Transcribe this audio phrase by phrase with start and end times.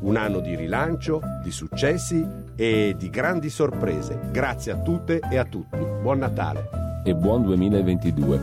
[0.00, 4.18] un anno di rilancio, di successi e di grandi sorprese.
[4.30, 5.78] Grazie a tutte e a tutti.
[6.02, 6.68] Buon Natale.
[7.04, 8.40] E buon 2022.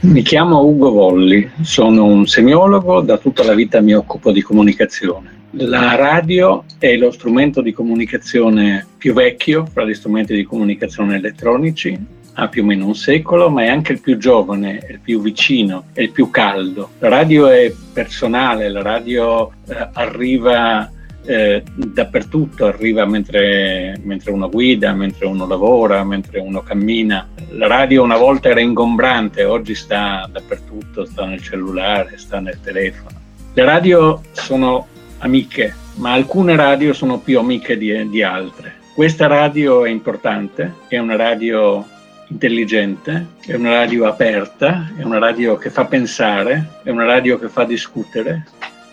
[0.00, 5.40] Mi chiamo Ugo Volli, sono un semiologo, da tutta la vita mi occupo di comunicazione.
[5.52, 12.20] La radio è lo strumento di comunicazione più vecchio fra gli strumenti di comunicazione elettronici
[12.34, 15.84] ha più o meno un secolo, ma è anche il più giovane, il più vicino,
[15.94, 16.90] il più caldo.
[16.98, 20.90] La radio è personale, la radio eh, arriva
[21.24, 27.28] eh, dappertutto, arriva mentre, mentre, uno guida, mentre uno lavora, mentre uno cammina.
[27.50, 33.20] La radio una volta era ingombrante, oggi sta dappertutto, sta nel cellulare, sta nel telefono.
[33.52, 34.86] Le radio sono
[35.18, 38.80] amiche, ma alcune radio sono più amiche di, di altre.
[38.94, 41.86] Questa radio è importante, è una radio
[42.32, 47.48] intelligente, è una radio aperta, è una radio che fa pensare, è una radio che
[47.48, 48.46] fa discutere.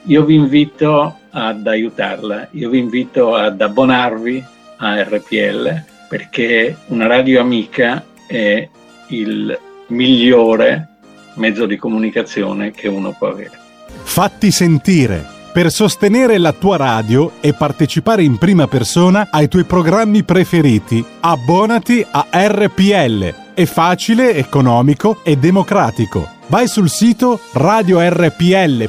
[0.04, 4.44] Io vi invito ad aiutarla, io vi invito ad abbonarvi
[4.78, 8.68] a RPL perché una radio amica è
[9.08, 10.88] il migliore
[11.36, 13.58] mezzo di comunicazione che uno può avere.
[14.04, 20.24] Fatti sentire per sostenere la tua radio e partecipare in prima persona ai tuoi programmi
[20.24, 21.06] preferiti.
[21.20, 23.54] Abbonati a RPL.
[23.54, 26.38] È facile, economico e democratico.
[26.48, 28.88] Vai sul sito radiorpl.it,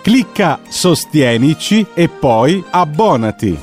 [0.00, 3.58] clicca Sostienici e poi abbonati.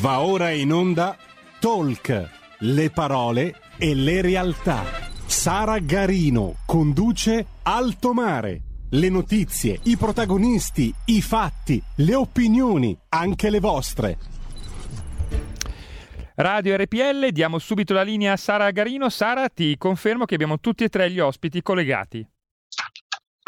[0.00, 1.16] Va ora in onda
[1.60, 2.28] Talk,
[2.58, 4.84] le parole e le realtà.
[5.26, 8.62] Sara Garino conduce Alto Mare.
[8.92, 14.16] Le notizie, i protagonisti, i fatti, le opinioni, anche le vostre.
[16.36, 19.10] Radio RPL, diamo subito la linea a Sara Garino.
[19.10, 22.26] Sara, ti confermo che abbiamo tutti e tre gli ospiti collegati.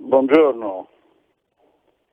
[0.00, 0.88] Buongiorno.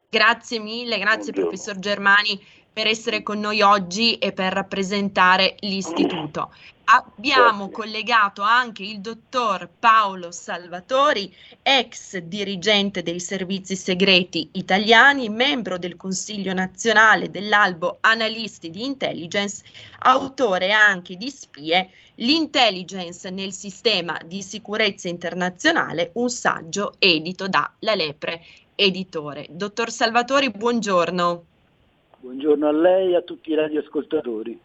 [0.10, 1.50] Grazie mille, grazie Buongiorno.
[1.50, 2.40] professor Germani
[2.78, 6.54] per essere con noi oggi e per rappresentare l'istituto.
[6.84, 15.96] Abbiamo collegato anche il dottor Paolo Salvatori, ex dirigente dei servizi segreti italiani, membro del
[15.96, 19.64] Consiglio nazionale dell'Albo Analisti di Intelligence,
[20.02, 27.96] autore anche di Spie, l'intelligence nel sistema di sicurezza internazionale, un saggio edito da La
[27.96, 28.46] Lepre
[28.76, 29.48] Editore.
[29.50, 31.56] Dottor Salvatori, buongiorno.
[32.20, 34.60] Buongiorno a lei e a tutti i radioascoltatori.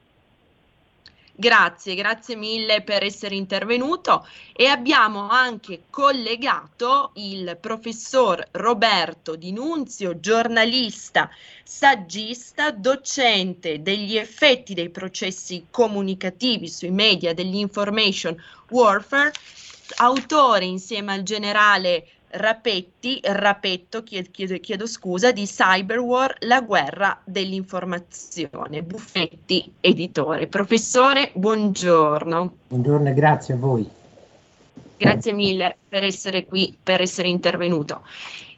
[1.35, 10.21] Grazie, grazie mille per essere intervenuto e abbiamo anche collegato il professor Roberto Di Nunzio,
[10.21, 11.29] giornalista,
[11.63, 18.37] saggista, docente degli effetti dei processi comunicativi sui media dell'information
[18.71, 19.33] warfare,
[19.97, 28.83] autore insieme al generale Rapetti, Rapetto, chiedo, chiedo, chiedo scusa, di Cyberwar, la guerra dell'informazione.
[28.83, 30.47] Buffetti, editore.
[30.47, 32.55] Professore, buongiorno.
[32.69, 33.87] Buongiorno e grazie a voi.
[34.97, 38.03] Grazie mille per essere qui, per essere intervenuto.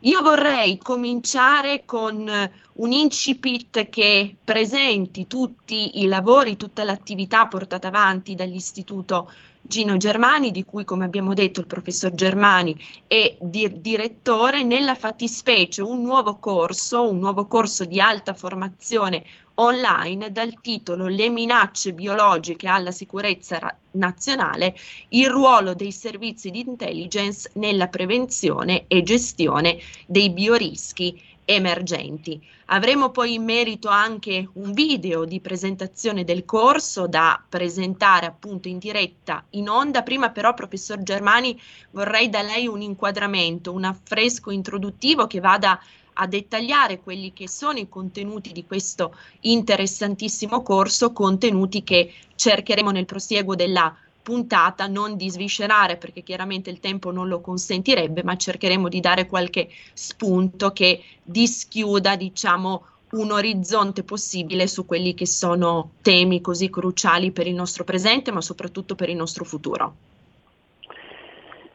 [0.01, 2.31] Io vorrei cominciare con
[2.75, 9.31] un incipit che presenti tutti i lavori, tutta l'attività portata avanti dall'Istituto
[9.67, 12.77] Gino Germani, di cui, come abbiamo detto, il professor Germani
[13.07, 19.25] è di- direttore, nella fattispecie un nuovo corso, un nuovo corso di alta formazione
[19.55, 24.77] online dal titolo Le minacce biologiche alla sicurezza ra- nazionale,
[25.11, 32.41] il ruolo dei servizi di intelligence nella prevenzione e gestione dei biorischi emergenti.
[32.67, 38.79] Avremo poi in merito anche un video di presentazione del corso da presentare appunto in
[38.79, 40.03] diretta in onda.
[40.03, 41.61] Prima però, professor Germani,
[41.91, 45.79] vorrei da lei un inquadramento, un affresco introduttivo che vada
[46.15, 53.05] a dettagliare quelli che sono i contenuti di questo interessantissimo corso, contenuti che cercheremo nel
[53.05, 53.95] prosieguo della
[54.25, 59.27] puntata non di sviscerare perché chiaramente il tempo non lo consentirebbe, ma cercheremo di dare
[59.27, 67.33] qualche spunto che dischiuda, diciamo, un orizzonte possibile su quelli che sono temi così cruciali
[67.33, 69.95] per il nostro presente, ma soprattutto per il nostro futuro.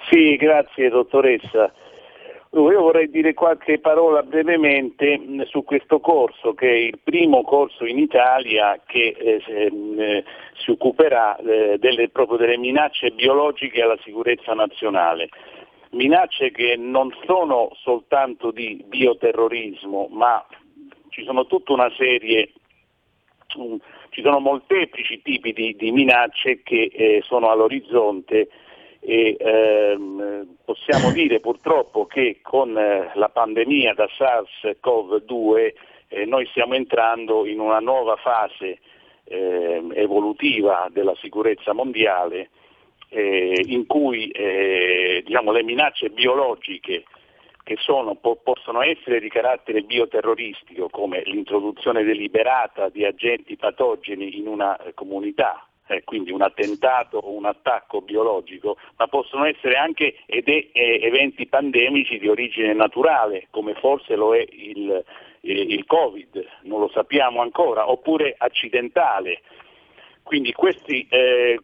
[0.10, 1.72] Sì, grazie dottoressa.
[2.52, 7.86] Io vorrei dire qualche parola brevemente mh, su questo corso, che è il primo corso
[7.86, 10.24] in Italia che eh, se, mh,
[10.58, 15.30] si occuperà eh, delle, proprio delle minacce biologiche alla sicurezza nazionale.
[15.92, 20.44] Minacce che non sono soltanto di bioterrorismo, ma
[21.10, 22.52] ci sono tutta una serie,
[23.58, 23.76] mh,
[24.10, 28.50] ci sono molteplici tipi di, di minacce che eh, sono all'orizzonte
[29.00, 35.74] e ehm, possiamo dire purtroppo che con eh, la pandemia da SARS-CoV-2
[36.10, 38.80] eh, noi stiamo entrando in una nuova fase
[39.26, 42.50] eh, evolutiva della sicurezza mondiale
[43.10, 47.06] eh, in cui eh, diciamo, le minacce biologiche
[47.64, 54.48] che sono, po- possono essere di carattere bioterroristico come l'introduzione deliberata di agenti patogeni in
[54.48, 60.18] una eh, comunità eh, quindi un attentato o un attacco biologico, ma possono essere anche
[60.28, 64.92] ed eh, eventi pandemici di origine naturale, come forse lo è il,
[65.42, 69.42] eh, il Covid, non lo sappiamo ancora, oppure accidentale.
[70.22, 71.60] Quindi questi, eh,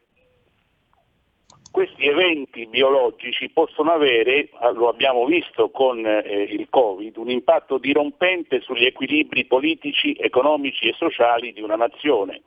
[1.70, 8.60] questi eventi biologici possono avere, lo abbiamo visto con eh, il Covid, un impatto dirompente
[8.62, 12.42] sugli equilibri politici, economici e sociali di una nazione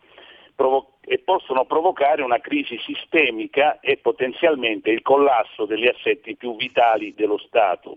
[0.59, 7.15] provo- e possono provocare una crisi sistemica e potenzialmente il collasso degli assetti più vitali
[7.15, 7.97] dello Stato.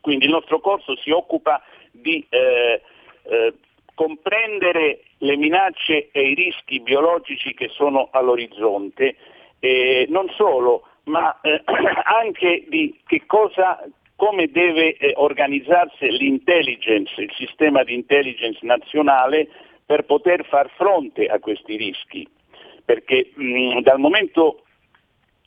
[0.00, 1.62] Quindi il nostro corso si occupa
[1.92, 2.82] di eh,
[3.22, 3.54] eh,
[3.94, 9.16] comprendere le minacce e i rischi biologici che sono all'orizzonte,
[9.60, 11.62] eh, non solo, ma eh,
[12.04, 13.86] anche di cosa,
[14.16, 19.48] come deve eh, organizzarsi l'intelligence, il sistema di intelligence nazionale
[19.90, 22.24] per poter far fronte a questi rischi.
[22.84, 24.62] Perché mh, dal momento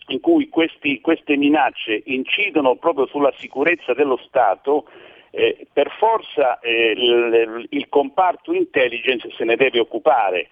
[0.07, 4.89] in cui questi, queste minacce incidono proprio sulla sicurezza dello Stato,
[5.31, 10.49] eh, per forza eh, il, il, comparto intelligence se ne deve occupare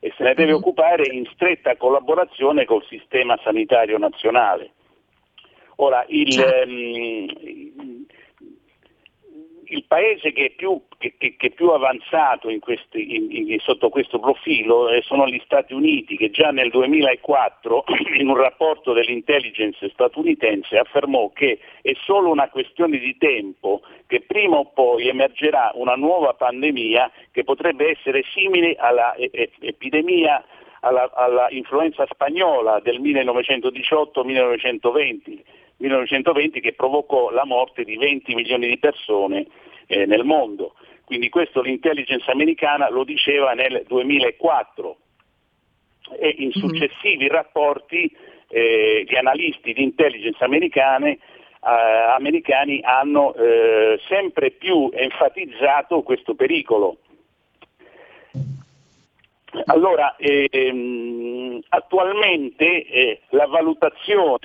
[0.00, 0.56] e se ne deve mm.
[0.56, 4.72] occupare in stretta collaborazione col sistema sanitario nazionale.
[5.76, 7.99] Ora, il, ehm,
[9.70, 13.88] il paese che è più, che, che è più avanzato in questi, in, in, sotto
[13.88, 17.84] questo profilo eh, sono gli Stati Uniti che già nel 2004
[18.18, 24.56] in un rapporto dell'intelligence statunitense affermò che è solo una questione di tempo che prima
[24.56, 30.44] o poi emergerà una nuova pandemia che potrebbe essere simile all'epidemia
[30.80, 38.78] alla, alla influenza spagnola del 1918-1920 1920 che provocò la morte di 20 milioni di
[38.78, 39.46] persone
[39.86, 40.74] eh, nel mondo.
[41.04, 44.96] Quindi questo l'intelligence americana lo diceva nel 2004
[46.18, 46.60] e in mhm.
[46.60, 48.10] successivi rapporti
[48.48, 51.18] eh, gli analisti di intelligence americane, eh,
[52.14, 56.98] americani hanno eh, sempre più enfatizzato questo pericolo.
[59.64, 64.38] Allora, ehm, attualmente eh, la valutazione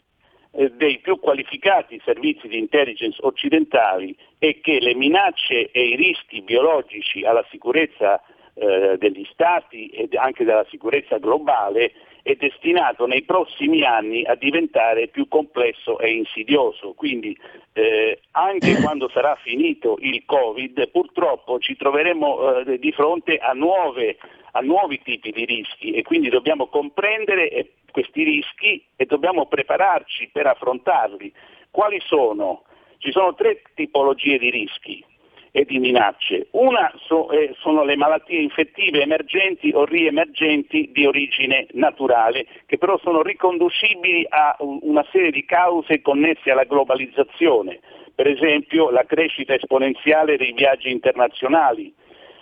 [0.56, 7.26] dei più qualificati servizi di intelligence occidentali è che le minacce e i rischi biologici
[7.26, 8.22] alla sicurezza
[8.54, 11.92] eh, degli Stati e anche della sicurezza globale
[12.26, 16.94] è destinato nei prossimi anni a diventare più complesso e insidioso.
[16.94, 17.38] Quindi
[17.74, 24.18] eh, anche quando sarà finito il Covid, purtroppo ci troveremo eh, di fronte a, nuove,
[24.56, 30.30] a nuovi tipi di rischi e quindi dobbiamo comprendere e questi rischi e dobbiamo prepararci
[30.32, 31.32] per affrontarli.
[31.72, 32.64] Quali sono?
[32.98, 35.04] Ci sono tre tipologie di rischi
[35.52, 36.48] e di minacce.
[36.52, 42.98] Una so, eh, sono le malattie infettive emergenti o riemergenti di origine naturale, che però
[43.00, 47.80] sono riconducibili a una serie di cause connesse alla globalizzazione,
[48.14, 51.94] per esempio la crescita esponenziale dei viaggi internazionali,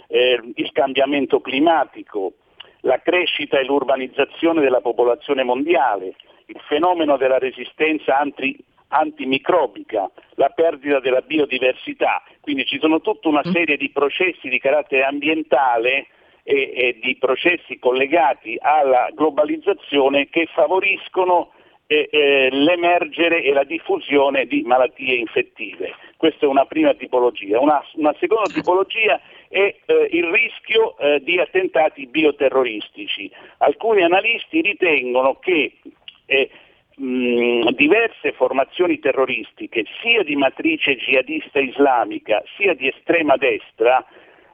[0.07, 2.33] eh, il cambiamento climatico,
[2.81, 6.15] la crescita e l'urbanizzazione della popolazione mondiale,
[6.47, 8.57] il fenomeno della resistenza anti,
[8.89, 13.51] antimicrobica, la perdita della biodiversità, quindi ci sono tutta una mm.
[13.51, 16.07] serie di processi di carattere ambientale
[16.43, 21.51] e, e di processi collegati alla globalizzazione che favoriscono
[21.87, 25.93] eh, l'emergere e la diffusione di malattie infettive.
[26.17, 27.59] Questa è una prima tipologia.
[27.59, 33.29] Una, una seconda tipologia è eh, il rischio eh, di attentati bioterroristici.
[33.57, 35.73] Alcuni analisti ritengono che
[36.25, 36.49] eh,
[36.95, 44.03] mh, diverse formazioni terroristiche, sia di matrice jihadista islamica, sia di estrema destra,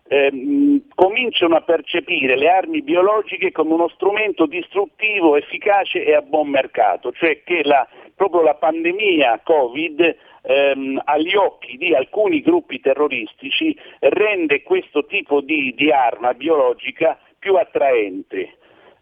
[0.09, 6.49] ehm, cominciano a percepire le armi biologiche come uno strumento distruttivo, efficace e a buon
[6.49, 13.77] mercato, cioè che la, proprio la pandemia Covid ehm, agli occhi di alcuni gruppi terroristici
[13.99, 18.57] rende questo tipo di, di arma biologica più attraente.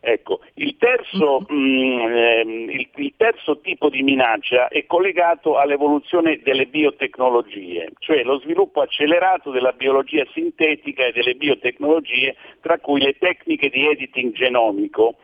[0.09, 6.39] Ecco, il, terzo, mh, mm, ehm, il, il, terzo, tipo di minaccia è collegato all'evoluzione
[6.41, 13.17] delle biotecnologie, cioè lo sviluppo accelerato della biologia sintetica e delle biotecnologie, tra cui le
[13.17, 15.15] tecniche di editing genomico,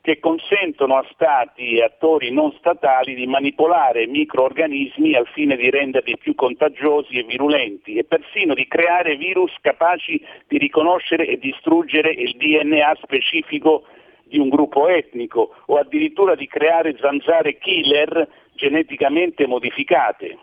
[0.00, 6.18] che consentono a stati e attori non statali di manipolare microorganismi al fine di renderli
[6.18, 12.34] più contagiosi e virulenti e persino di creare virus capaci di riconoscere e distruggere il
[12.36, 13.84] DNA specifico
[14.24, 20.38] di un gruppo etnico o addirittura di creare zanzare killer geneticamente modificate.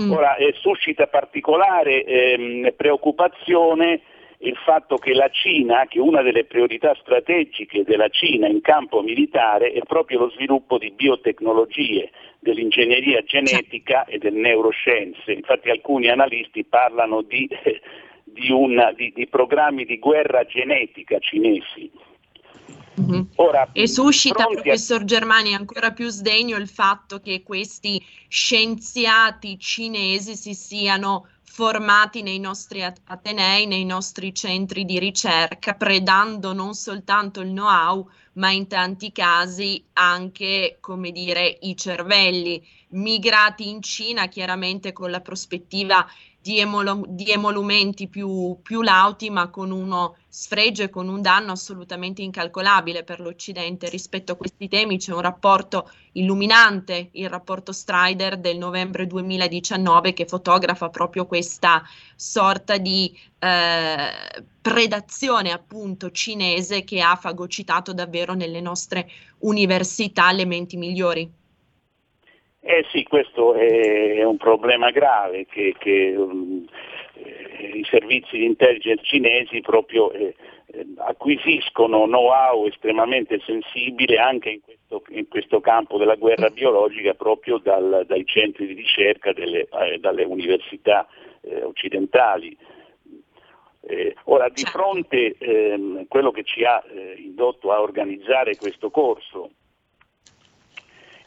[0.00, 0.12] Mm.
[0.12, 4.00] Ora eh, suscita particolare ehm, preoccupazione
[4.42, 9.72] il fatto che la Cina, che una delle priorità strategiche della Cina in campo militare
[9.72, 15.32] è proprio lo sviluppo di biotecnologie, dell'ingegneria genetica e delle neuroscienze.
[15.32, 17.46] Infatti alcuni analisti parlano di,
[18.24, 21.90] di, una, di, di programmi di guerra genetica cinesi.
[22.98, 23.22] Mm-hmm.
[23.36, 25.04] Ora, e suscita, professor a...
[25.04, 32.82] Germani, ancora più sdegno il fatto che questi scienziati cinesi si siano formati nei nostri
[32.82, 39.84] atenei, nei nostri centri di ricerca, predando non soltanto il know-how, ma in tanti casi
[39.94, 46.06] anche, come dire, i cervelli migrati in Cina, chiaramente con la prospettiva
[46.42, 51.52] di, emolu- di emolumenti più, più, lauti, ma con uno sfregio e con un danno
[51.52, 53.88] assolutamente incalcolabile per l'Occidente.
[53.88, 60.24] Rispetto a questi temi c'è un rapporto illuminante, il rapporto Strider del novembre 2019, che
[60.24, 61.82] fotografa proprio questa
[62.16, 70.76] sorta di eh, predazione appunto cinese che ha fagocitato davvero nelle nostre università le menti
[70.76, 71.39] migliori.
[72.62, 76.66] Eh sì, questo è un problema grave che, che um,
[77.14, 80.34] eh, i servizi di intelligence cinesi proprio eh,
[80.66, 87.56] eh, acquisiscono know-how estremamente sensibile anche in questo, in questo, campo della guerra biologica proprio
[87.56, 91.08] dal, dai centri di ricerca delle, eh, dalle università
[91.40, 92.54] eh, occidentali.
[93.82, 94.78] Eh, ora, di certo.
[94.78, 96.84] fronte a ehm, quello che ci ha
[97.16, 99.52] indotto a organizzare questo corso,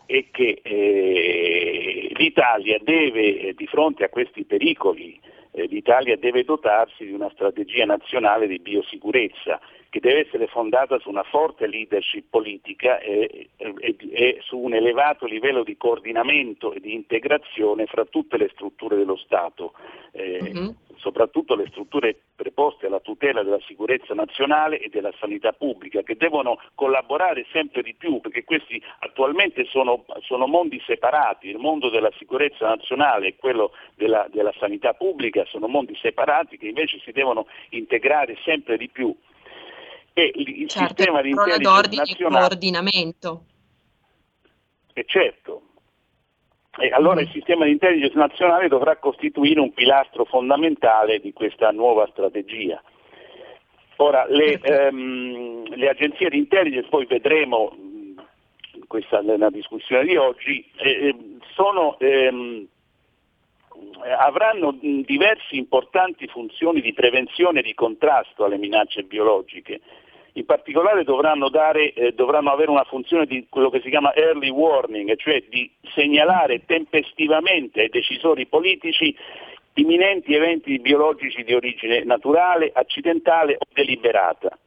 [0.06, 5.20] è che eh, l'Italia deve, eh, di fronte a questi pericoli,
[5.52, 9.60] eh, l'Italia deve dotarsi di una strategia nazionale di biosicurezza
[9.94, 15.28] che deve essere fondata su una forte leadership politica e, e, e, su un elevato
[15.28, 19.74] livello di coordinamento e di integrazione fra tutte le strutture dello Stato,
[20.14, 20.76] eh, uh-huh.
[20.96, 26.60] soprattutto le strutture preposte alla tutela della sicurezza nazionale e della sanità pubblica, che devono
[26.74, 32.68] collaborare sempre di più, perché questi attualmente sono, sono mondi separati, il mondo della sicurezza
[32.68, 38.36] nazionale e quello della, della sanità pubblica sono mondi separati che invece si devono integrare
[38.44, 39.16] sempre di più
[40.14, 42.06] e il certo, sistema di intelligence nazionale...
[42.06, 43.44] di coordinamento.
[44.94, 45.62] E certo.
[46.80, 47.24] E allora mm.
[47.24, 52.82] il sistema di intelligence nazionale dovrà costituire un pilastro fondamentale di questa nuova strategia.
[53.98, 57.76] Ora, le, ehm, le agenzie di intelligence, poi vedremo,
[58.88, 61.16] questa nella discussione di oggi, eh, eh
[61.54, 62.68] sono, ehm,
[64.18, 69.82] avranno diverse importanti funzioni di prevenzione e di contrasto alle minacce biologiche
[70.34, 74.50] in particolare dovranno, dare, eh, dovranno, avere una funzione di quello che si chiama early
[74.50, 79.16] warning, cioè di segnalare tempestivamente ai decisori politici
[79.76, 84.58] imminenti eventi biologici di origine naturale, accidentale o deliberata.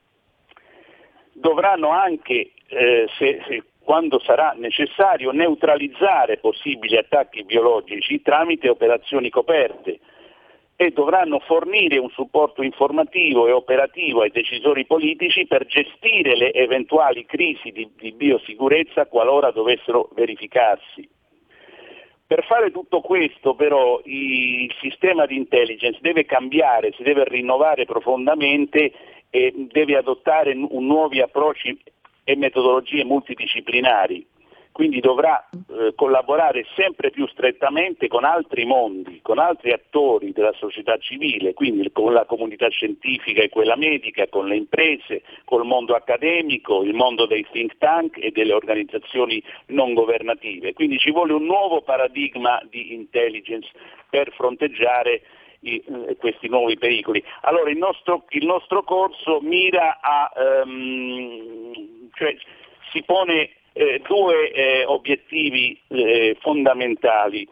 [1.33, 10.01] Dovranno anche, eh, se, se, quando sarà necessario, neutralizzare possibili attacchi biologici tramite operazioni coperte,
[10.77, 17.25] e dovranno fornire un supporto informativo e operativo ai decisori politici per gestire le eventuali
[17.25, 21.09] crisi di, di biosicurezza qualora dovessero verificarsi.
[22.27, 28.93] Per fare tutto questo però il sistema di intelligence deve cambiare, si deve rinnovare profondamente
[29.31, 31.79] e deve adottare nuovi approcci
[32.25, 34.27] e metodologie multidisciplinari
[34.77, 40.99] quindi dovrà eh, collaborare sempre più strettamente con altri mondi, con altri attori della società
[40.99, 46.83] civile, quindi con la comunità scientifica e quella medica, con le imprese, col mondo accademico,
[46.83, 50.75] il mondo dei think tank e delle organizzazioni non governative.
[50.75, 53.71] Quindi ci vuole un nuovo paradigma di intelligence
[54.11, 55.23] per fronteggiare
[55.61, 57.25] i, eh, questi nuovi pericoli.
[57.41, 60.31] Allora il nostro, il nostro corso mira a,
[60.67, 62.37] um, cioè,
[62.93, 67.47] si pone eh, due eh, obiettivi eh, fondamentali.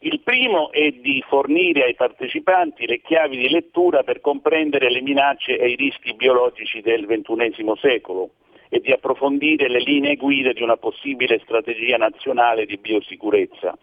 [0.00, 5.56] Il primo è di fornire ai partecipanti le chiavi di lettura per comprendere le minacce
[5.56, 8.30] e i rischi biologici del XXI secolo
[8.68, 13.76] e di approfondire le linee guida di una possibile strategia nazionale di biosicurezza.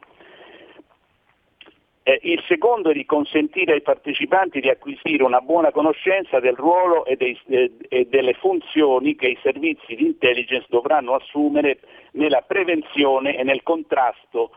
[2.08, 7.04] Eh, il secondo è di consentire ai partecipanti di acquisire una buona conoscenza del ruolo
[7.04, 11.80] e, dei, eh, e, delle funzioni che i servizi di intelligence dovranno assumere
[12.12, 14.52] nella prevenzione e nel contrasto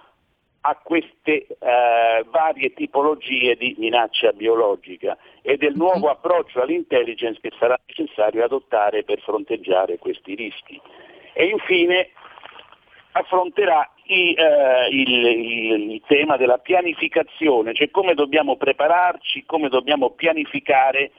[0.60, 5.78] a queste eh, varie tipologie di minaccia biologica e del mhm.
[5.78, 10.78] nuovo approccio all'intelligence che sarà necessario adottare per fronteggiare questi rischi.
[11.32, 12.10] E infine
[13.12, 20.10] affronterà i, eh, il, il, il, tema della pianificazione, cioè come dobbiamo prepararci, come dobbiamo
[20.10, 21.10] pianificare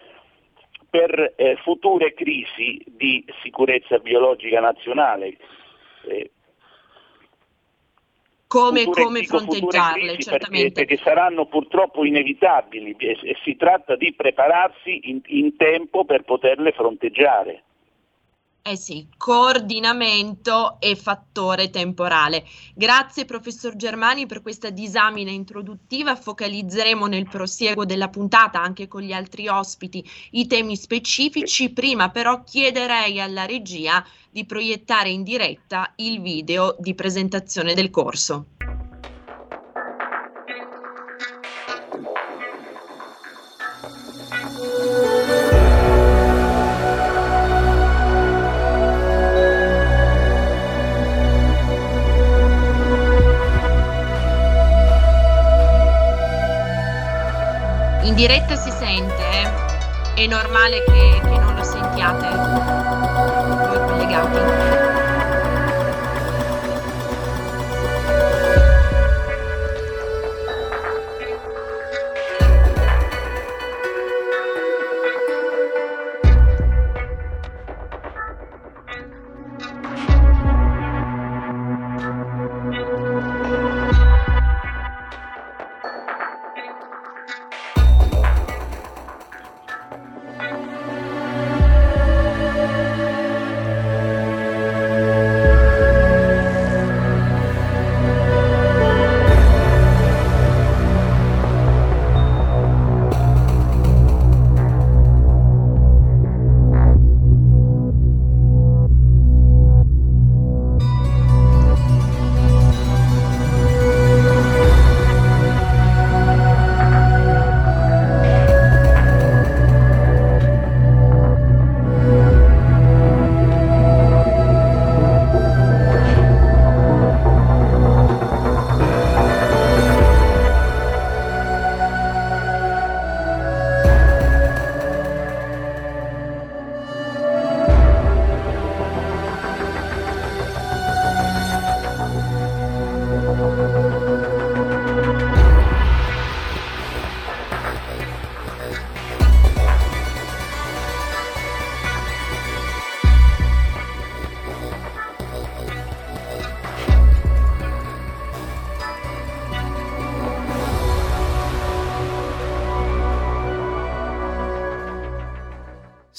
[0.89, 5.37] per eh, future crisi di sicurezza biologica nazionale.
[6.07, 6.31] Eh,
[8.47, 10.71] come, future, come fronteggiarle, crisi certamente.
[10.71, 16.23] Perché, perché, saranno purtroppo inevitabili e, e si tratta di prepararsi in, in tempo per
[16.23, 17.63] poterle fronteggiare.
[18.61, 22.45] Eh sì, coordinamento e fattore temporale.
[22.75, 26.15] Grazie professor Germani per questa disamina introduttiva.
[26.15, 31.71] Focalizzeremo nel prosieguo della puntata anche con gli altri ospiti i temi specifici.
[31.71, 38.45] Prima però chiederei alla regia di proiettare in diretta il video di presentazione del corso.
[58.19, 60.23] Diretta si sente, eh?
[60.23, 64.78] è normale che, che non lo sentiate voi collegati.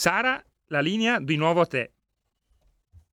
[0.00, 1.92] Sara, la linea di nuovo a te.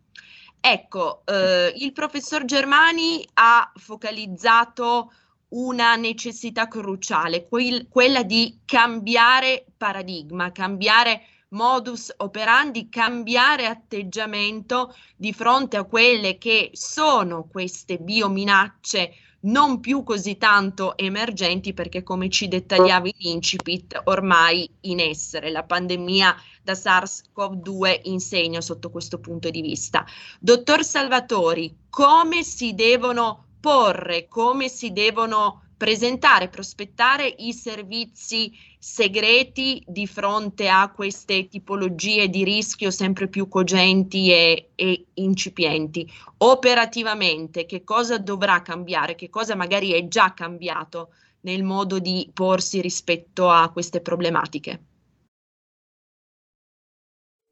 [0.61, 5.12] Ecco, eh, il professor Germani ha focalizzato
[5.55, 11.22] una necessità cruciale, quel, quella di cambiare paradigma, cambiare
[11.53, 20.37] modus operandi, cambiare atteggiamento di fronte a quelle che sono queste biominacce non più così
[20.37, 28.61] tanto emergenti perché come ci dettagliavi l'incipit ormai in essere la pandemia da SARS-CoV-2 insegna
[28.61, 30.05] sotto questo punto di vista.
[30.38, 40.07] Dottor Salvatori, come si devono porre, come si devono presentare, prospettare i servizi segreti di
[40.07, 46.09] fronte a queste tipologie di rischio sempre più cogenti e, e incipienti.
[46.37, 49.16] Operativamente, che cosa dovrà cambiare?
[49.16, 54.85] Che cosa magari è già cambiato nel modo di porsi rispetto a queste problematiche?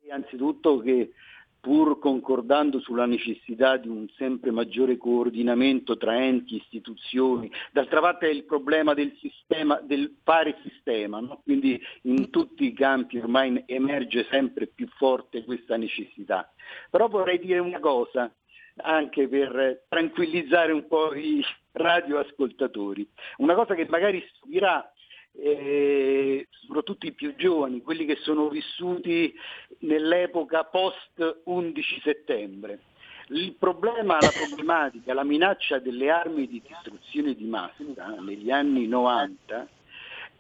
[0.09, 1.11] Anzitutto che
[1.61, 7.51] pur concordando sulla necessità di un sempre maggiore coordinamento tra enti, istituzioni.
[7.71, 11.41] D'altra parte è il problema del sistema, del fare sistema, no?
[11.45, 16.51] quindi in tutti i campi ormai emerge sempre più forte questa necessità.
[16.91, 18.33] Però vorrei dire una cosa,
[18.77, 23.07] anche per tranquillizzare un po' i radioascoltatori,
[23.39, 24.91] una cosa che magari stupirà
[25.33, 29.35] eh, soprattutto i più giovani, quelli che sono vissuti
[29.81, 32.81] nell'epoca post 11 settembre.
[33.29, 39.69] Il problema, la problematica, la minaccia delle armi di distruzione di massa negli anni 90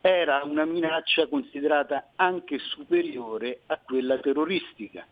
[0.00, 5.06] era una minaccia considerata anche superiore a quella terroristica.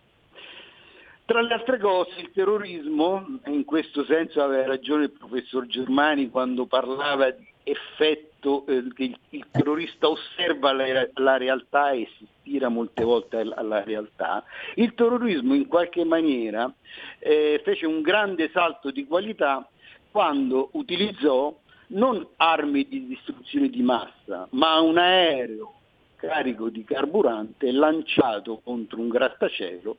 [1.28, 6.64] Tra le altre cose il terrorismo, in questo senso aveva ragione il professor Germani quando
[6.64, 12.70] parlava di effetto eh, che il, il, terrorista osserva la, la, realtà e si ispira
[12.70, 14.42] molte volte alla realtà,
[14.76, 16.72] il terrorismo in qualche maniera
[17.18, 19.68] eh, fece un grande salto di qualità
[20.10, 21.54] quando utilizzò
[21.88, 25.74] non armi di distruzione di massa, ma un aereo
[26.16, 29.98] carico di carburante lanciato contro un grattacielo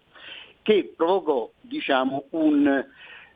[0.70, 2.86] che provocò diciamo, un,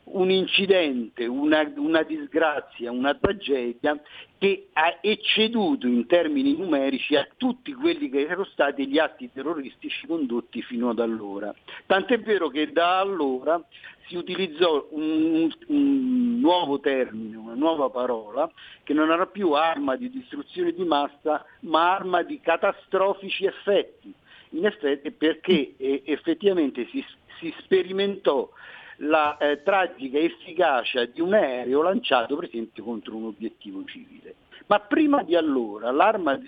[0.04, 4.00] un incidente, una, una, disgrazia, una tragedia
[4.38, 10.06] che ha ecceduto in termini numerici a tutti quelli che erano stati gli atti terroristici
[10.06, 11.52] condotti fino ad allora.
[11.88, 13.60] Tant'è vero che da allora
[14.06, 18.48] si utilizzò un, un nuovo termine, una nuova parola,
[18.84, 24.13] che non era più arma di distruzione di massa, ma arma di catastrofici effetti.
[24.54, 27.04] In effetti perché eh, effettivamente si,
[27.39, 28.50] si sperimentò
[28.98, 34.36] la eh, tragica efficacia di un aereo lanciato per esempio contro un obiettivo civile.
[34.68, 36.39] Ma prima di allora l'arma,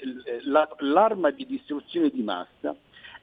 [0.44, 2.76] la, l'arma di distruzione di massa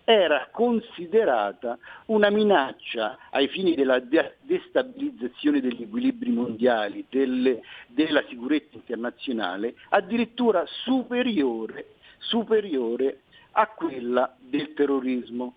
[0.05, 9.75] era considerata una minaccia ai fini della destabilizzazione degli equilibri mondiali, delle, della sicurezza internazionale,
[9.91, 13.21] addirittura superiore, superiore
[13.53, 15.55] a quella del terrorismo.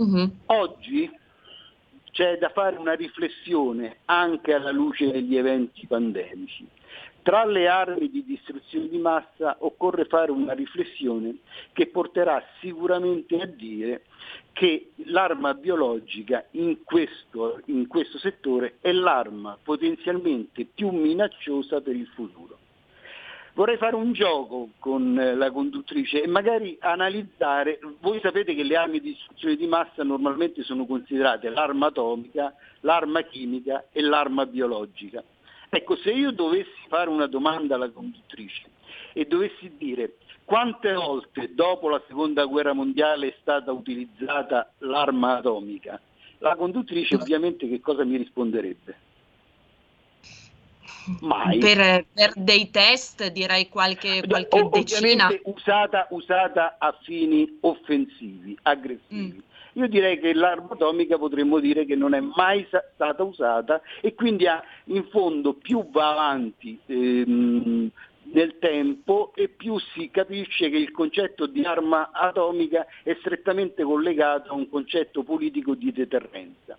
[0.00, 0.26] Mm-hmm.
[0.46, 1.10] Oggi
[2.10, 6.66] c'è da fare una riflessione anche alla luce degli eventi pandemici.
[7.22, 11.38] Tra le armi di distruzione di massa occorre fare una riflessione
[11.72, 14.04] che porterà sicuramente a dire
[14.52, 22.06] che l'arma biologica in questo, in questo settore è l'arma potenzialmente più minacciosa per il
[22.08, 22.58] futuro.
[23.54, 28.76] Vorrei fare un gioco con eh, la conduttrice e magari analizzare, voi sapete che le
[28.76, 35.22] armi di distruzione di massa normalmente sono considerate l'arma atomica, l'arma chimica e l'arma biologica.
[35.68, 38.64] Ecco, se io dovessi fare una domanda alla conduttrice
[39.12, 46.00] e dovessi dire quante volte dopo la seconda guerra mondiale è stata utilizzata l'arma atomica,
[46.38, 49.12] la conduttrice ovviamente che cosa mi risponderebbe?
[51.20, 51.58] Mai.
[51.58, 55.28] Per, per, dei test direi qualche, qualche o, decina.
[55.44, 59.36] Usata, usata, a fini offensivi, aggressivi.
[59.36, 59.52] Mm.
[59.76, 64.46] Io direi che l'arma atomica potremmo dire che non è mai stata usata e quindi
[64.46, 67.90] ha, in fondo più va avanti ehm,
[68.32, 74.52] nel tempo e più si capisce che il concetto di arma atomica è strettamente collegato
[74.52, 76.78] a un concetto politico di deterrenza.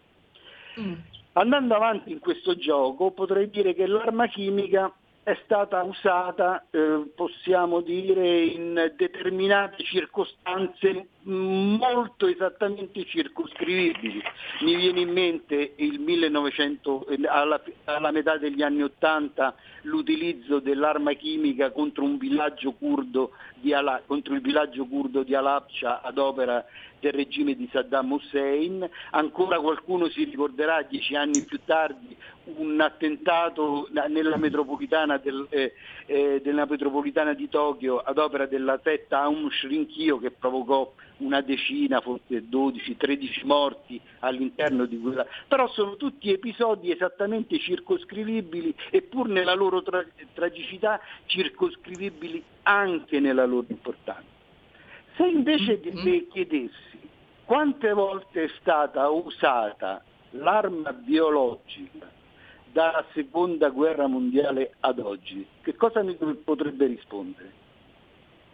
[0.79, 0.93] Mm.
[1.37, 4.89] Andando avanti in questo gioco potrei dire che l'arma chimica
[5.21, 14.21] è stata usata, eh, possiamo dire, in determinate circostanze molto esattamente circoscrivibili.
[14.61, 21.71] Mi viene in mente il 1900, alla, alla metà degli anni Ottanta l'utilizzo dell'arma chimica
[21.71, 26.63] contro, villaggio curdo di Ala, contro il villaggio curdo di Alapcia ad opera
[26.99, 33.87] del regime di Saddam Hussein, ancora qualcuno si ricorderà dieci anni più tardi un attentato
[33.91, 35.73] nella metropolitana, del, eh,
[36.05, 42.01] eh, della metropolitana di Tokyo ad opera della setta Aum Shrinkyo che provocò una decina,
[42.01, 49.27] forse 12, 13 morti all'interno di quella, però sono tutti episodi esattamente circoscrivibili e pur
[49.27, 54.34] nella loro tra- tragicità circoscrivibili anche nella loro importanza.
[55.15, 56.03] Se invece mm-hmm.
[56.03, 56.99] le chiedessi
[57.45, 62.11] quante volte è stata usata l'arma biologica
[62.71, 67.63] dalla seconda guerra mondiale ad oggi, che cosa mi potrebbe rispondere?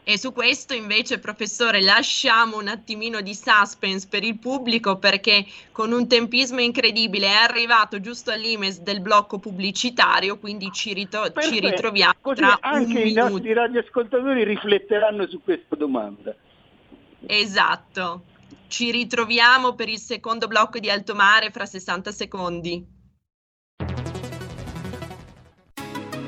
[0.03, 5.91] E su questo invece, professore, lasciamo un attimino di suspense per il pubblico perché con
[5.91, 12.13] un tempismo incredibile è arrivato giusto all'imes del blocco pubblicitario, quindi ci, rito- ci ritroviamo
[12.19, 13.29] Così tra anche i minuto.
[13.29, 16.35] nostri radioascoltatori rifletteranno su questa domanda.
[17.25, 18.25] Esatto.
[18.67, 23.00] Ci ritroviamo per il secondo blocco di Alto Mare fra 60 secondi.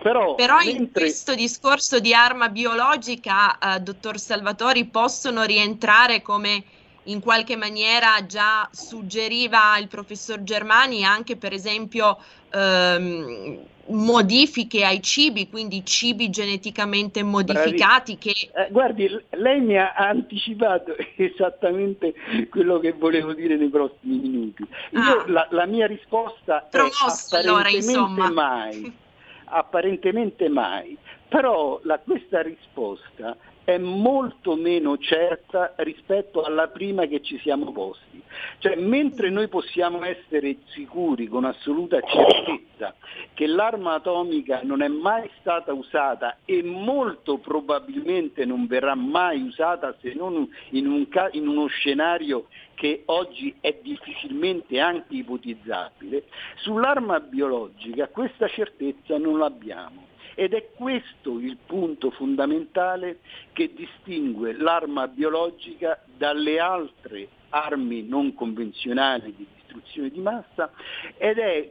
[0.03, 6.65] Però, Però in mentre- questo discorso di arma biologica, eh, dottor Salvatori, possono rientrare come
[7.05, 12.19] in qualche maniera già suggeriva il professor Germani anche per esempio
[12.53, 20.95] ehm, modifiche ai cibi, quindi cibi geneticamente modificati che Eh, guardi, lei mi ha anticipato
[21.17, 22.13] esattamente
[22.51, 24.67] quello che volevo dire nei prossimi minuti.
[24.93, 27.77] Io, la, la mia risposta è Promosso, allora, apparentemente
[28.21, 28.31] insomma.
[28.31, 28.93] mai,
[29.51, 30.97] apparentemente mai,
[31.29, 33.37] però la- questa risposta
[33.69, 38.23] è molto meno certa rispetto alla prima che ci siamo posti.
[38.61, 42.95] Cioè, mentre noi possiamo essere sicuri con assoluta certezza
[43.35, 49.95] che l'arma atomica non è mai stata usata e molto probabilmente non verrà mai usata
[50.01, 56.25] se non in, un in uno scenario che oggi è difficilmente anche ipotizzabile,
[56.63, 60.07] sull'arma biologica questa certezza non l'abbiamo.
[60.41, 63.19] Ed è questo il punto fondamentale
[63.53, 69.45] che distingue l'arma biologica dalle altre armi non convenzionali di
[69.79, 70.71] distruzione di massa
[71.17, 71.71] ed è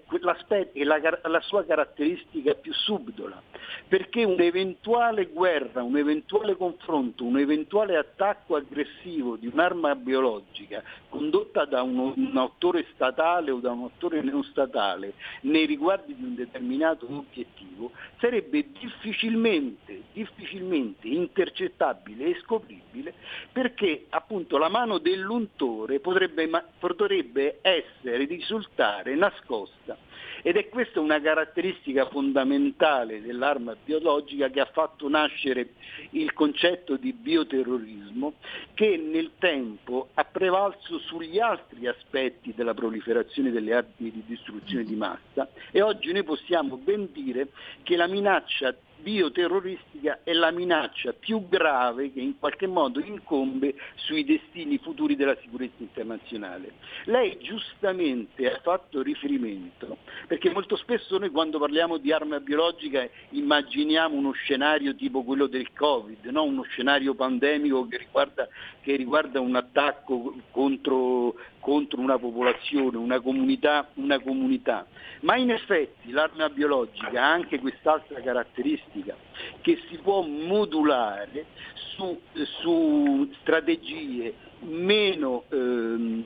[0.84, 3.41] la, la sua caratteristica più subdola,
[3.88, 11.82] perché un'eventuale guerra, un eventuale confronto, un eventuale attacco aggressivo di un'arma biologica condotta da
[11.82, 17.08] uno- un autore statale o da un autore non statale nei riguardi di un determinato
[17.10, 23.13] obiettivo sarebbe difficilmente, difficilmente intercettabile e scopribile
[23.52, 29.97] perché appunto la mano dell'untore potrebbe, potrebbe essere, risultare nascosta.
[30.43, 35.73] Ed è questa una caratteristica fondamentale dell'arma biologica che ha fatto nascere
[36.12, 38.36] il concetto di bioterrorismo
[38.73, 44.95] che nel tempo ha prevalso sugli altri aspetti della proliferazione delle armi di distruzione di
[44.95, 45.49] massa.
[45.71, 47.47] E oggi noi possiamo ben dire
[47.83, 54.23] che la minaccia bioterroristica è la minaccia più grave che in qualche modo incombe sui
[54.23, 56.73] destini futuri della sicurezza internazionale.
[57.05, 64.15] Lei giustamente ha fatto riferimento, perché molto spesso noi quando parliamo di arma biologica immaginiamo
[64.15, 66.43] uno scenario tipo quello del Covid, no?
[66.43, 68.48] uno scenario pandemico che riguarda,
[68.81, 74.85] che riguarda un attacco contro, contro una popolazione, una comunità, una comunità.
[75.21, 79.15] Ma in effetti l'arma biologica ha anche quest'altra caratteristica
[79.62, 82.19] che si può modulare su,
[82.62, 86.23] su strategie meno ehm,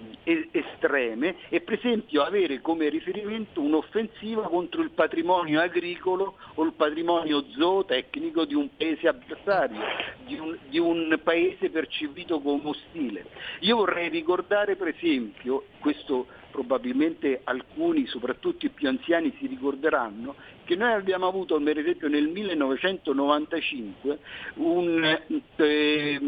[0.52, 7.44] estreme e per esempio avere come riferimento un'offensiva contro il patrimonio agricolo o il patrimonio
[7.50, 9.80] zootecnico di un paese avversario,
[10.26, 13.26] di un, di un paese percepito come ostile.
[13.62, 20.76] Io vorrei ricordare per esempio, questo probabilmente alcuni, soprattutto i più anziani, si ricorderanno, che
[20.76, 24.20] noi abbiamo avuto per esempio nel 1995
[24.56, 25.20] un,
[25.56, 26.20] eh,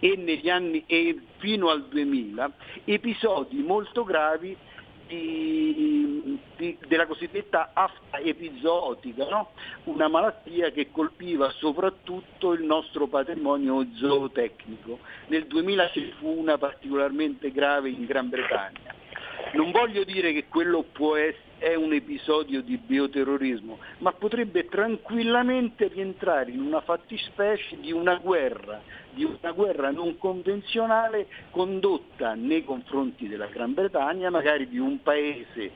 [0.00, 2.52] e, negli anni, e fino al 2000
[2.84, 4.56] episodi molto gravi
[5.10, 9.50] di, di, della cosiddetta afta epizootica, no?
[9.84, 15.00] una malattia che colpiva soprattutto il nostro patrimonio zootecnico.
[15.26, 18.99] Nel 2000 ci fu una particolarmente grave in Gran Bretagna.
[19.52, 20.84] Non voglio dire che quello
[21.16, 28.16] essere è un episodio di bioterrorismo, ma potrebbe tranquillamente rientrare in una fattispecie di una
[28.16, 28.80] guerra,
[29.10, 35.70] di una guerra non convenzionale condotta nei confronti della Gran Bretagna, magari di un paese,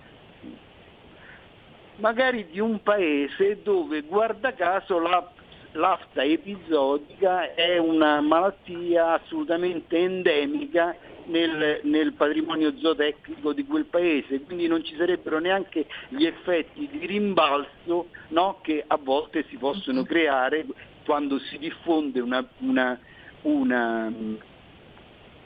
[1.96, 5.30] magari di un paese dove guarda caso la
[5.74, 10.96] l'afta episodica è una malattia assolutamente endemica
[11.26, 17.06] nel, nel, patrimonio zootecnico di quel paese, quindi non ci sarebbero neanche gli effetti di
[17.06, 20.66] rimbalzo no, che a volte si possono creare
[21.04, 22.98] quando si diffonde una, una,
[23.42, 24.12] una,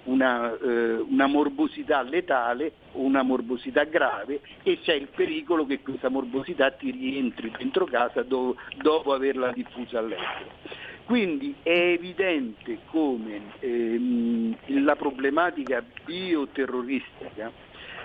[0.04, 6.08] una, eh, una morbosità letale o una morbosità grave e c'è il pericolo che questa
[6.08, 10.86] morbosità ti rientri dentro casa do, dopo averla diffusa all'estero.
[11.08, 14.54] Quindi è evidente come ehm,
[14.84, 17.50] la problematica bioterroristica,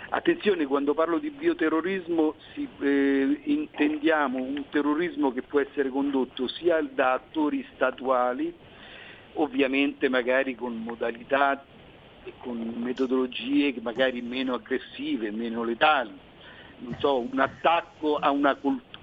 [0.08, 6.82] attenzione quando parlo di bioterrorismo si, eh, intendiamo un terrorismo che può essere condotto sia
[6.82, 8.54] da attori statuali,
[9.34, 11.62] ovviamente magari con modalità
[12.24, 16.18] e con metodologie magari meno aggressive, meno letali,
[17.00, 18.58] so, un attacco a una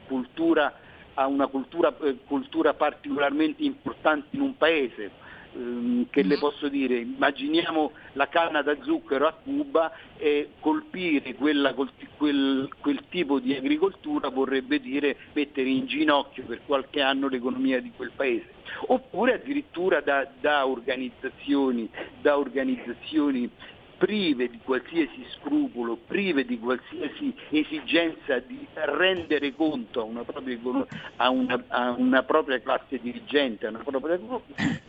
[0.06, 0.79] cultura
[1.14, 5.10] a una cultura, eh, cultura particolarmente importante in un paese,
[5.54, 6.40] ehm, che le mhm.
[6.40, 13.38] posso dire, immaginiamo la canna da zucchero a Cuba e colpire quella, quel, quel, tipo
[13.38, 18.58] di agricoltura vorrebbe dire mettere in ginocchio per qualche anno l'economia di quel paese.
[18.86, 21.88] Oppure addirittura da, da organizzazioni,
[22.20, 23.50] da organizzazioni
[24.00, 30.58] prive di qualsiasi scrupolo, prive di qualsiasi esigenza di rendere conto a una propria,
[31.16, 34.18] a una, a una propria classe dirigente, a una propria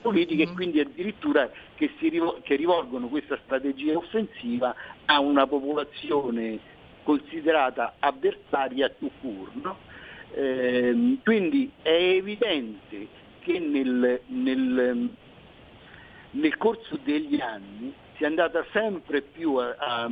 [0.01, 6.59] politica e quindi addirittura che, rivol- che rivolgono questa strategia offensiva a una popolazione
[7.03, 9.53] considerata avversaria tout court.
[9.62, 9.78] No?
[10.34, 13.07] Eh, quindi è evidente
[13.39, 15.09] che nel, nel,
[16.32, 20.09] nel corso degli anni si è andata sempre più a, a, a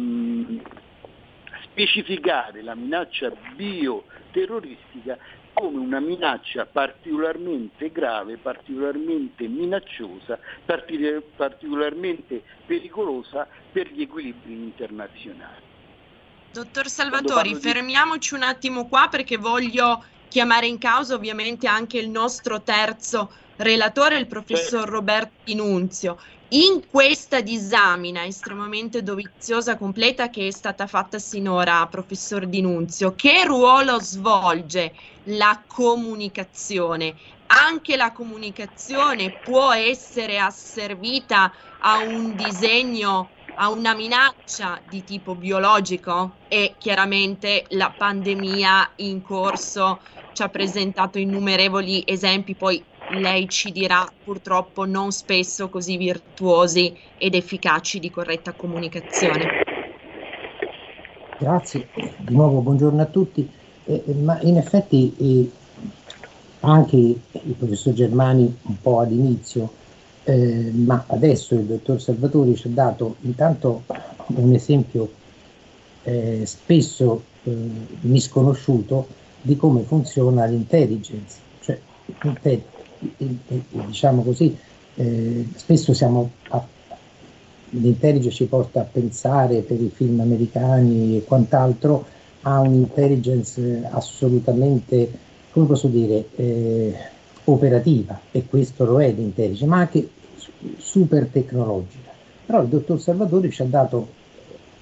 [1.62, 5.16] specificare la minaccia bioterroristica
[5.53, 15.68] come una minaccia particolarmente grave, particolarmente minacciosa, particolarmente pericolosa per gli equilibri internazionali.
[16.51, 22.64] Dottor Salvatori, fermiamoci un attimo qua perché voglio chiamare in causa ovviamente anche il nostro
[22.64, 24.88] terzo relatore, il professor.
[24.89, 26.18] Roberto Inunzio.
[26.51, 33.99] In questa disamina estremamente doviziosa, completa che è stata fatta sinora, professor Dinunzio, che ruolo
[33.99, 34.93] svolge
[35.24, 37.16] la comunicazione?
[37.47, 46.41] Anche la comunicazione può essere asservita a un disegno, a una minaccia di tipo biologico?
[46.47, 50.01] E chiaramente la pandemia in corso
[50.32, 57.36] ci ha presentato innumerevoli esempi, poi lei ci dirà purtroppo non spesso così virtuosi ed
[57.36, 59.64] efficaci di corretta comunicazione.
[61.39, 61.88] Grazie,
[62.18, 63.49] di nuovo buongiorno a tutti.
[63.86, 65.51] Eh, eh, ma in effetti eh,
[66.60, 69.72] anche il professor Germani un po' all'inizio,
[70.26, 73.84] eh, ma adesso il dottor Salvatori ci ha dato intanto
[74.28, 75.10] un esempio
[76.03, 77.55] eh, spesso eh,
[78.01, 79.07] misconosciuto
[79.41, 81.38] di come funziona l'intelligence.
[81.62, 81.80] Cioè,
[83.00, 84.56] diciamo così,
[84.95, 86.66] eh, spesso siamo a,
[87.72, 92.06] l'intelligence ci porta a pensare per i film americani e quant'altro
[92.41, 95.12] a un'intelligence assolutamente,
[95.52, 96.95] come posso dire, eh,
[97.45, 100.10] operativa e questo lo è l'intelligence, ma anche
[100.78, 102.10] super tecnologica.
[102.45, 104.08] Però il dottor Salvatori ci ha dato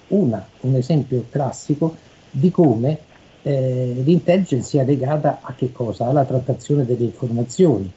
[0.07, 1.95] una, un esempio classico
[2.29, 2.99] di come
[3.41, 6.07] eh, l'intelligence sia legata a che cosa?
[6.07, 7.91] Alla trattazione delle informazioni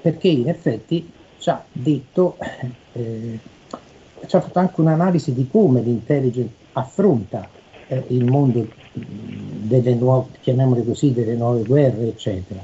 [0.00, 2.36] perché in effetti ci ha detto
[2.92, 3.38] eh,
[4.26, 7.48] ci ha fatto anche un'analisi di come l'intelligence affronta
[7.88, 12.60] eh, il mondo delle nuove, chiamiamole così, delle nuove guerre, eccetera.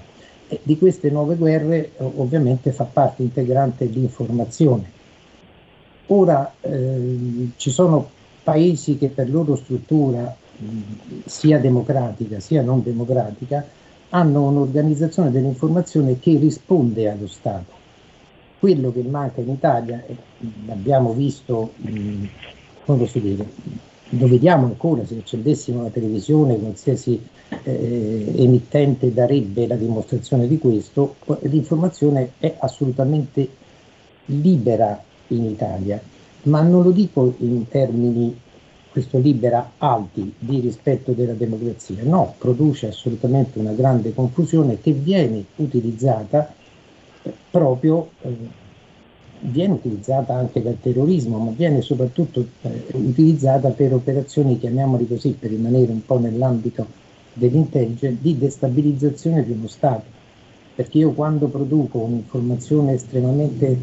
[0.48, 4.98] E di queste nuove guerre ovviamente fa parte integrante l'informazione.
[6.06, 8.08] Ora eh, ci sono
[8.42, 10.66] paesi che per loro struttura, mh,
[11.26, 13.64] sia democratica sia non democratica,
[14.10, 17.78] hanno un'organizzazione dell'informazione che risponde allo Stato.
[18.58, 20.16] Quello che manca in Italia, e
[20.66, 23.46] l'abbiamo visto, come posso dire,
[24.10, 27.20] lo vediamo ancora, se accendessimo la televisione, qualsiasi
[27.62, 33.48] eh, emittente darebbe la dimostrazione di questo, l'informazione è assolutamente
[34.26, 36.00] libera in Italia,
[36.42, 38.36] ma non lo dico in termini
[38.90, 45.44] questo libera alti di rispetto della democrazia, no, produce assolutamente una grande confusione che viene
[45.56, 46.52] utilizzata
[47.50, 48.36] proprio eh,
[49.40, 55.50] viene utilizzata anche dal terrorismo, ma viene soprattutto eh, utilizzata per operazioni, chiamiamoli così, per
[55.50, 56.86] rimanere un po' nell'ambito
[57.32, 60.18] dell'intelligence, di destabilizzazione di uno Stato.
[60.74, 63.78] Perché io quando produco un'informazione estremamente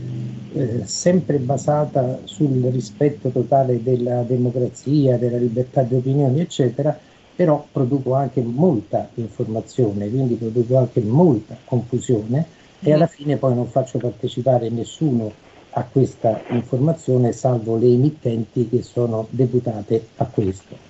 [0.54, 6.98] eh, sempre basata sul rispetto totale della democrazia, della libertà di opinioni, eccetera,
[7.36, 12.46] però produco anche molta informazione, quindi produco anche molta confusione
[12.80, 15.32] e alla fine poi non faccio partecipare nessuno
[15.72, 20.87] a questa informazione, salvo le emittenti che sono deputate a questo.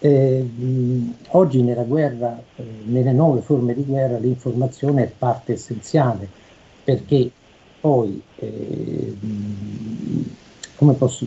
[0.00, 0.46] Eh,
[1.30, 6.28] oggi nella guerra, eh, nelle nuove forme di guerra, l'informazione è parte essenziale
[6.84, 7.30] perché
[7.80, 9.16] poi, eh,
[10.76, 11.26] come, posso,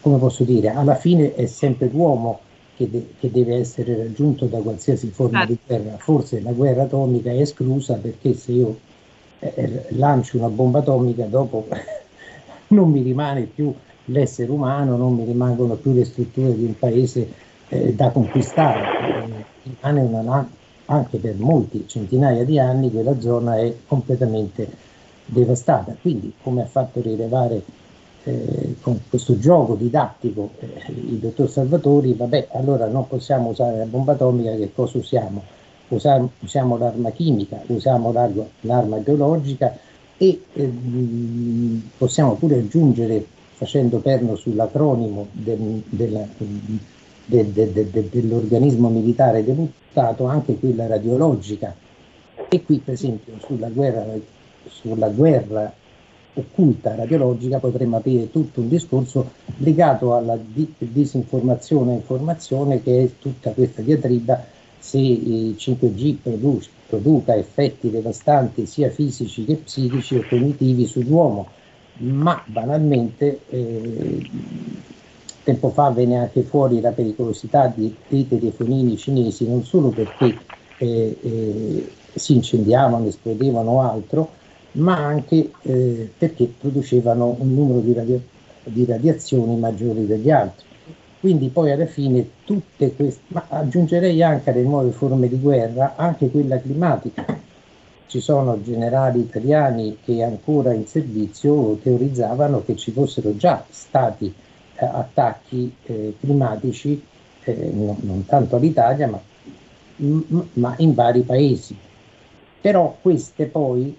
[0.00, 2.40] come, posso, dire, alla fine è sempre l'uomo
[2.76, 5.96] che, de- che deve essere raggiunto da qualsiasi forma di guerra.
[5.98, 8.78] Forse la guerra atomica è esclusa perché se io
[9.40, 11.66] eh, lancio una bomba atomica, dopo
[12.68, 13.72] non mi rimane più
[14.06, 18.82] l'essere umano, non mi rimangono più le strutture di un paese eh, da conquistare.
[18.82, 19.44] Eh,
[19.80, 20.48] rimane una,
[20.86, 24.68] anche per molti centinaia di anni quella zona è completamente
[25.24, 25.94] devastata.
[26.00, 27.62] Quindi, come ha fatto rilevare
[28.24, 33.84] eh, con questo gioco didattico eh, il dottor Salvatori, vabbè, allora non possiamo usare la
[33.84, 35.56] bomba atomica, che cosa usiamo?
[35.88, 39.76] usiamo, usiamo l'arma chimica, usiamo l'arma, l'arma biologica
[40.16, 40.72] e eh,
[41.96, 46.26] possiamo pure aggiungere, facendo perno sull'acronimo del, della,
[47.28, 51.74] de, de, de, dell'organismo militare deputato, anche quella radiologica.
[52.48, 54.06] E qui, per esempio, sulla guerra,
[54.66, 55.70] sulla guerra
[56.34, 63.10] occulta radiologica potremmo aprire tutto un discorso legato alla di- disinformazione e informazione che è
[63.18, 64.42] tutta questa diatriba
[64.78, 71.48] se il 5G produce, produca effetti devastanti sia fisici che psichici o cognitivi sull'uomo,
[71.98, 74.30] ma banalmente eh,
[75.48, 80.36] tempo fa venne anche fuori la pericolosità di, dei telefonini cinesi non solo perché
[80.76, 84.28] eh, eh, si incendiavano, esplodevano altro,
[84.72, 88.20] ma anche eh, perché producevano un numero di, radio-
[88.64, 90.66] di radiazioni maggiori degli altri.
[91.18, 96.30] Quindi poi alla fine tutte queste, ma aggiungerei anche alle nuove forme di guerra, anche
[96.30, 97.24] quella climatica.
[98.06, 104.32] Ci sono generali italiani che ancora in servizio teorizzavano che ci fossero già stati
[104.78, 107.02] attacchi eh, climatici,
[107.44, 109.20] eh, non, non, tanto all'Italia, ma,
[109.96, 111.76] m- ma, in vari paesi.
[112.60, 113.96] Però queste poi,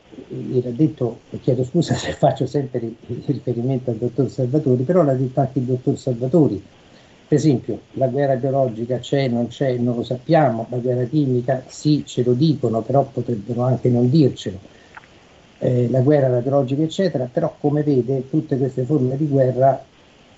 [0.54, 2.92] era detto, chiedo scusa se faccio sempre
[3.26, 6.62] riferimento al dottor Salvatori, però l'ha detto anche il dottor Salvatori,
[7.30, 12.04] per esempio, la guerra biologica c'è, non c'è, non lo sappiamo, la guerra chimica sì,
[12.04, 14.58] ce lo dicono, però potrebbero anche non dircelo.
[15.60, 19.80] Eh, la guerra radiologica, eccetera, però come vede tutte queste forme di guerra,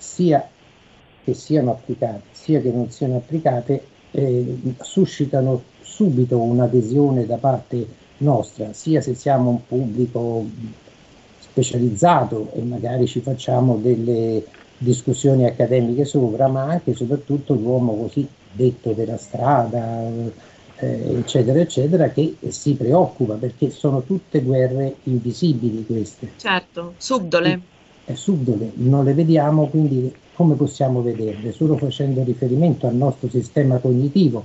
[0.02, 0.46] sia
[1.24, 7.88] che siano applicate, sia che non siano applicate, eh, suscitano subito un'adesione da parte
[8.18, 10.46] nostra, sia se siamo un pubblico
[11.38, 14.44] specializzato e magari ci facciamo delle
[14.78, 20.02] discussioni accademiche sopra, ma anche e soprattutto l'uomo così detto della strada,
[20.78, 26.32] eh, eccetera, eccetera, che si preoccupa perché sono tutte guerre invisibili queste.
[26.38, 27.71] Certo, subdole.
[28.04, 31.52] È subdole, non le vediamo, quindi come possiamo vederle?
[31.52, 34.44] Solo facendo riferimento al nostro sistema cognitivo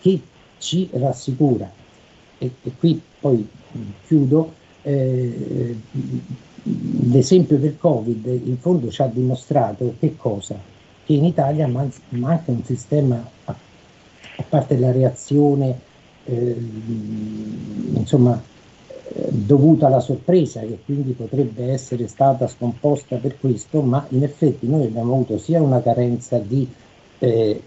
[0.00, 0.20] che
[0.58, 1.70] ci rassicura.
[2.38, 3.46] E, e qui poi
[4.06, 4.60] chiudo.
[4.84, 5.76] Eh,
[6.62, 10.56] l'esempio del Covid in fondo ci ha dimostrato che cosa?
[11.04, 13.56] Che in Italia man- manca un sistema, a,
[14.48, 15.78] parte la reazione,
[16.24, 16.56] eh,
[17.94, 18.51] insomma, eh,
[19.30, 24.84] dovuta alla sorpresa che quindi potrebbe essere stata scomposta per questo, ma in effetti noi
[24.84, 26.68] abbiamo avuto sia una carenza di
[27.18, 27.62] eh,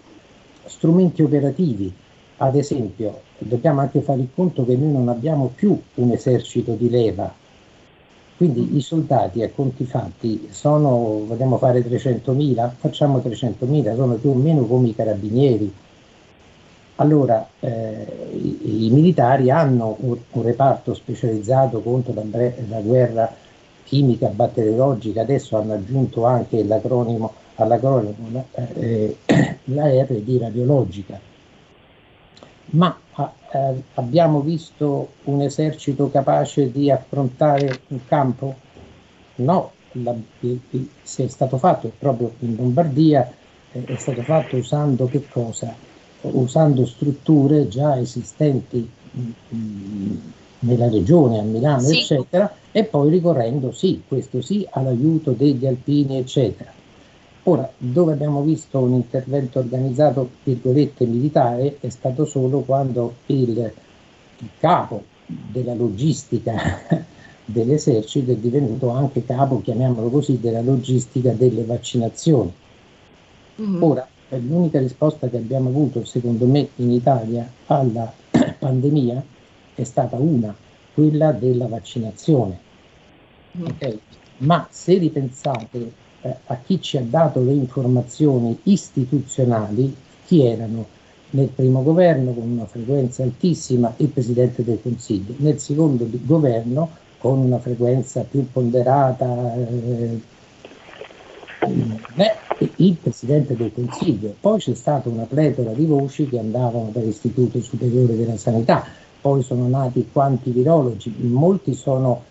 [0.64, 1.92] strumenti operativi,
[2.38, 6.90] ad esempio dobbiamo anche fare il conto che noi non abbiamo più un esercito di
[6.90, 7.32] leva,
[8.36, 14.34] quindi i soldati a conti fatti sono, vogliamo fare 300.000, facciamo 300.000, sono più o
[14.34, 15.72] meno come i carabinieri.
[16.96, 22.22] Allora eh, i, i, militari hanno un, un, reparto specializzato contro la,
[22.68, 23.30] la, guerra
[23.84, 29.16] chimica batteriologica, adesso hanno aggiunto anche l'acronimo, all'acronimo eh,
[29.64, 31.20] la R di radiologica.
[32.70, 32.98] Ma
[33.52, 38.54] eh, abbiamo visto un esercito capace di affrontare un campo?
[39.36, 40.14] No, la,
[41.02, 43.30] se è stato fatto proprio in Lombardia,
[43.72, 45.85] eh, è stato fatto usando che cosa?
[46.30, 49.20] Usando strutture già esistenti mh,
[49.54, 50.16] mm,
[50.60, 51.98] nella regione, a Milano, sì.
[51.98, 56.72] eccetera, e poi ricorrendo, sì, questo sì, all'aiuto degli alpini, eccetera.
[57.44, 63.72] Ora, dove abbiamo visto un intervento organizzato, virgolette, militare, è stato solo quando il,
[64.38, 66.54] il capo della logistica
[67.44, 72.52] dell'esercito è divenuto anche capo, chiamiamolo così, della logistica delle vaccinazioni.
[73.60, 73.82] Mm-hmm.
[73.82, 78.12] Ora, l'unica risposta che abbiamo avuto, secondo me, in Italia alla
[78.58, 79.24] pandemia
[79.74, 80.54] è stata una,
[80.94, 82.58] quella della vaccinazione.
[83.56, 83.66] Mm-hmm.
[83.66, 84.00] Okay?
[84.38, 89.94] Ma se ripensate eh, a chi ci ha dato le informazioni istituzionali,
[90.26, 90.94] chi erano
[91.30, 97.38] nel primo governo con una frequenza altissima il Presidente del Consiglio, nel secondo governo con
[97.38, 100.20] una frequenza più ponderata eh,
[101.60, 104.34] eh, il Presidente del Consiglio.
[104.40, 108.84] Poi c'è stata una pletora di voci che andavano dall'Istituto Superiore della Sanità,
[109.20, 112.22] poi sono nati quanti virologi, molti sono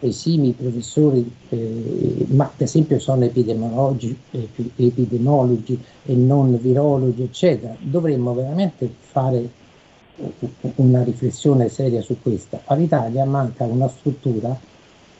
[0.00, 7.74] esimi professori, eh, ma per esempio sono epidemiologi, eh, epidemiologi e non virologi, eccetera.
[7.80, 9.62] Dovremmo veramente fare
[10.76, 12.60] una riflessione seria su questo.
[12.66, 14.56] All'Italia manca una struttura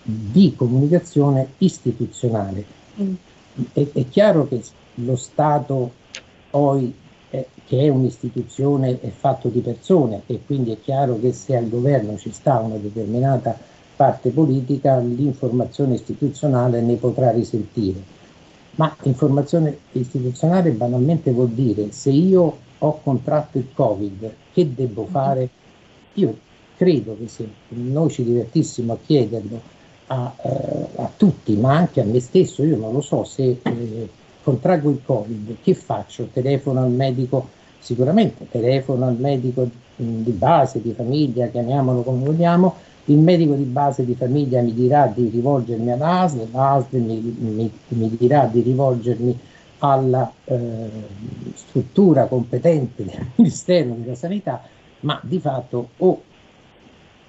[0.03, 2.65] di comunicazione istituzionale.
[3.01, 3.15] Mm.
[3.73, 4.63] È, è, chiaro che
[4.95, 5.93] lo Stato
[6.51, 6.95] poi,
[7.31, 12.17] che è un'istituzione, è fatto di persone e quindi è chiaro che se al governo
[12.17, 13.57] ci sta una determinata
[13.97, 18.03] parte politica l'informazione istituzionale ne potrà risentire.
[18.77, 25.49] Ma informazione istituzionale banalmente vuol dire se io ho contratto il Covid, che devo fare?
[26.15, 26.37] Io
[26.77, 29.61] credo che se noi ci divertissimo a chiederlo
[30.07, 34.09] a, eh, a tutti, ma anche a me stesso, io non lo so se eh,
[34.43, 36.29] contraggo il Covid, che faccio?
[36.33, 37.49] Telefono al medico?
[37.79, 42.75] Sicuramente telefono al medico di base, di famiglia, chiamiamolo come vogliamo,
[43.07, 48.17] il medico di base di famiglia mi dirà di rivolgermi all'ASL, l'ASL mi, mi, mi
[48.17, 49.39] dirà di rivolgermi
[49.79, 50.91] alla eh,
[51.55, 54.63] struttura competente del Ministero della Sanità,
[55.01, 56.23] ma di fatto oh,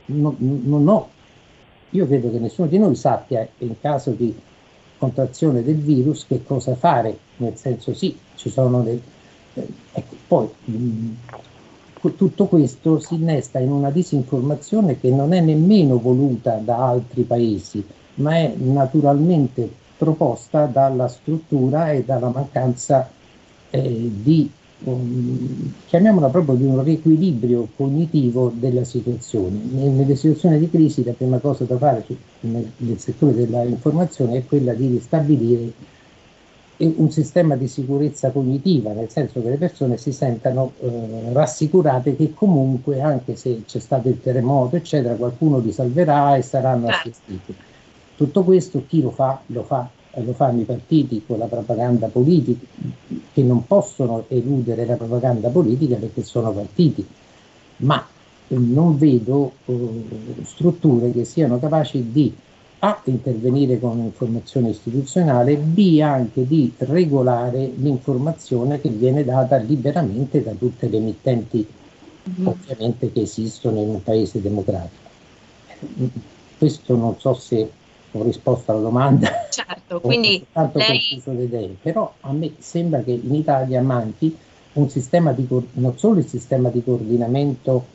[0.05, 1.09] no, non ho,
[1.95, 4.35] io credo che nessuno di noi sappia in caso di
[4.97, 9.01] contrazione del virus che cosa fare, nel senso sì, ci sono dei...
[9.53, 11.15] Eh, ecco, poi mh,
[12.15, 17.83] tutto questo si innesta in una disinformazione che non è nemmeno voluta da altri paesi,
[18.15, 19.67] ma è naturalmente
[19.97, 23.09] proposta dalla struttura e dalla mancanza
[23.69, 24.51] eh, di,
[24.83, 29.59] um, chiamiamola proprio di un riequilibrio cognitivo della situazione.
[29.71, 32.05] Nelle situazioni di crisi la prima cosa da fare
[32.41, 35.71] nel, nel settore dell'informazione è quella di ristabilire
[36.77, 42.33] un sistema di sicurezza cognitiva, nel senso che le persone si sentano eh, rassicurate che
[42.33, 47.09] comunque, anche se c'è stato il terremoto, eccetera, qualcuno li salverà e saranno certo.
[47.09, 47.55] assistiti.
[48.17, 49.39] Tutto questo chi lo fa?
[49.47, 49.87] Lo, fa,
[50.23, 52.65] lo fanno i partiti con la propaganda politica,
[53.33, 57.05] che non possono eludere la propaganda politica perché sono partiti,
[57.77, 58.05] ma
[58.47, 60.03] non vedo eh,
[60.43, 62.33] strutture che siano capaci di
[62.79, 70.51] a intervenire con informazione istituzionale, B anche di regolare l'informazione che viene data liberamente da
[70.51, 71.65] tutte le emittenti
[72.29, 72.47] mm-hmm.
[72.47, 75.03] ovviamente che esistono in un paese democratico.
[76.57, 77.69] Questo non so se
[78.17, 79.47] ho risposto alla domanda.
[79.49, 81.21] Certo, quindi tanto lei...
[81.25, 84.35] idee, però a me sembra che in Italia manchi
[84.73, 87.93] un sistema di non solo il sistema di coordinamento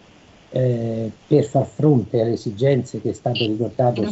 [0.51, 4.03] eh, per far fronte alle esigenze che è stato ricordato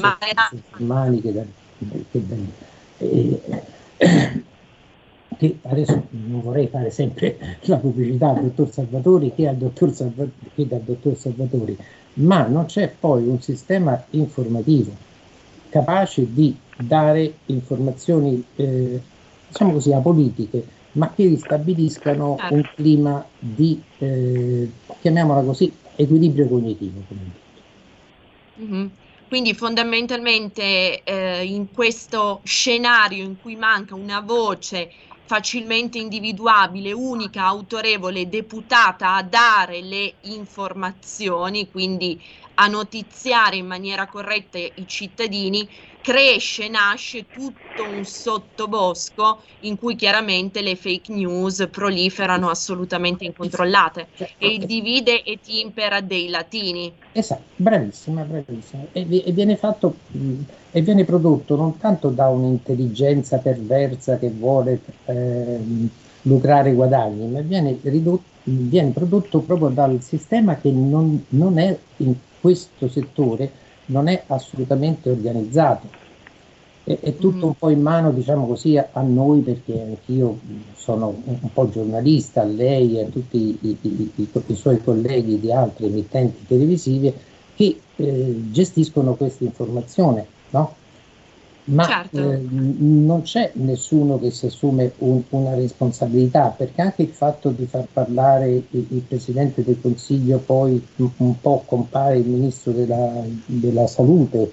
[0.78, 1.42] umani che, da,
[2.10, 2.36] che, da,
[2.98, 4.42] eh,
[5.36, 10.32] che, adesso non vorrei fare sempre la pubblicità al dottor Salvatori che, al dottor Salvatori,
[10.54, 11.76] che dal dottor Salvatori
[12.14, 15.06] ma non c'è poi un sistema informativo
[15.68, 19.00] capace di dare informazioni, eh,
[19.48, 22.54] diciamo così, apolitiche, ma che ristabiliscano Certo.
[22.54, 27.02] un clima di, eh, chiamiamola così, equilibrio cognitivo.
[28.54, 28.90] Mhm.
[29.28, 34.90] Quindi fondamentalmente eh, in questo scenario in cui manca una voce
[35.28, 42.18] facilmente individuabile, unica, autorevole, deputata a dare le informazioni, quindi
[42.54, 45.68] a notiziare in maniera corretta i cittadini,
[46.08, 54.54] cresce, nasce tutto un sottobosco in cui chiaramente le fake news proliferano assolutamente incontrollate e
[54.54, 56.90] il divide et impera dei latini.
[57.12, 58.84] Esatto, bravissima, bravissima.
[58.92, 60.34] E, e viene fatto mh,
[60.70, 65.90] e viene prodotto non tanto da un'intelligenza perversa che vuole ehm,
[66.22, 72.14] lucrare guadagni, ma viene, ridotto, viene prodotto proprio dal sistema che non, non è in
[72.40, 73.50] questo settore,
[73.88, 75.88] non è assolutamente organizzato.
[76.84, 80.38] È, è tutto un po' in mano, diciamo così, a, a noi, perché anch'io
[80.74, 84.82] sono un, un po' giornalista, a lei e a tutti i, i- i- i suoi
[84.82, 87.14] colleghi di altre emittenti televisive
[87.54, 90.74] che eh, gestiscono questa informazione, no?
[91.70, 92.18] Ma Certo.
[92.18, 92.40] eh,
[92.78, 97.86] non c'è nessuno che si assume un- una responsabilità, perché anche il fatto di far
[97.92, 104.50] parlare il, il Presidente del Consiglio, poi un, po' compare il Ministro della, della Salute,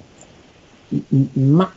[1.33, 1.71] ma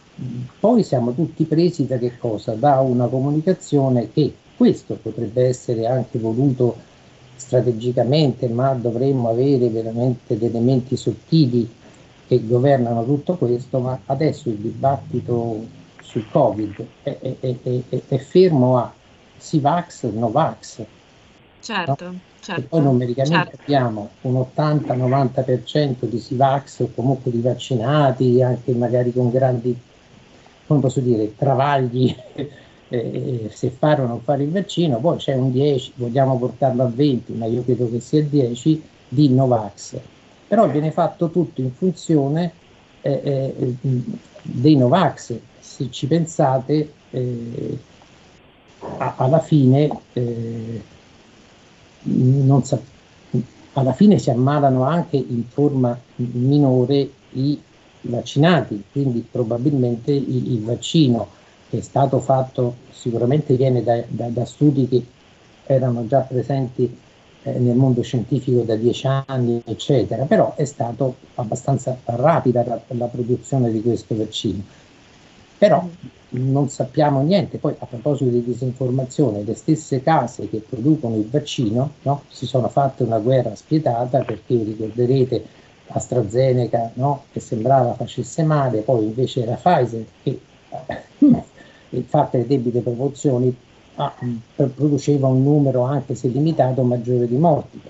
[0.58, 2.54] poi siamo tutti presi da che cosa?
[2.54, 6.76] Da una comunicazione che questo potrebbe essere anche voluto
[7.36, 11.68] strategicamente, ma dovremmo avere veramente degli elementi sottili
[12.28, 15.64] che governano tutto questo, ma adesso il dibattito
[16.02, 18.92] sul Covid è, è- è- è- fermo a
[19.38, 20.84] si vax, no vax.
[21.60, 22.66] Certo, E certo.
[22.68, 23.62] poi numericamente certo.
[23.62, 29.76] abbiamo un 80-90% di Sivax o comunque di vaccinati, anche magari con grandi,
[30.66, 32.14] come posso dire, travagli
[32.88, 36.88] eh, se fare o non fare il vaccino, poi c'è un 10, vogliamo portarlo a
[36.88, 39.96] 20, ma io credo che sia il 10 di Novax.
[40.48, 42.52] Però viene fatto tutto in funzione
[43.02, 43.74] eh, eh,
[44.42, 45.34] dei Novax.
[45.60, 47.78] Se ci pensate, eh,
[48.98, 50.82] a- alla fine eh,
[52.02, 52.80] non sa-
[53.74, 57.60] alla fine si ammalano anche in forma minore i
[58.02, 61.28] vaccinati, quindi probabilmente i- il vaccino
[61.68, 65.04] che è stato fatto sicuramente viene da, da- da studi che
[65.66, 66.96] erano già presenti eh,
[67.42, 73.70] nel mondo scientifico da dieci anni, eccetera, però è stato abbastanza rapida la, la produzione
[73.70, 74.62] di questo vaccino.
[75.56, 75.86] Però
[76.30, 77.58] non sappiamo niente.
[77.58, 82.68] Poi a proposito di disinformazione, le stesse case che producono il vaccino no, si sono
[82.68, 85.44] fatte una guerra spietata perché ricorderete
[85.88, 90.40] AstraZeneca no, che sembrava facesse male, poi invece era Pfizer che
[91.88, 93.56] eh, fatte le debite proporzioni
[93.98, 97.80] ah, mh, produceva un numero anche se limitato maggiore di morti.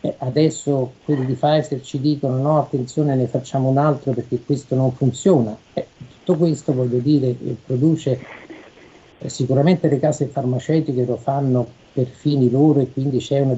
[0.00, 4.74] Eh, adesso quelli di Pfizer ci dicono no, attenzione, ne facciamo un altro perché questo
[4.74, 5.56] non funziona.
[5.72, 8.20] Eh, tutto questo, voglio dire, eh, produce
[9.18, 13.54] eh, sicuramente le case farmaceutiche lo fanno per fini loro e quindi c'è una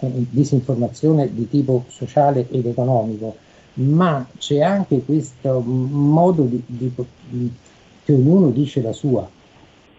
[0.00, 3.36] eh, disinformazione di tipo sociale ed economico,
[3.74, 6.92] ma c'è anche questo modo di, di-
[7.28, 7.52] di-
[8.04, 9.28] che ognuno dice la sua.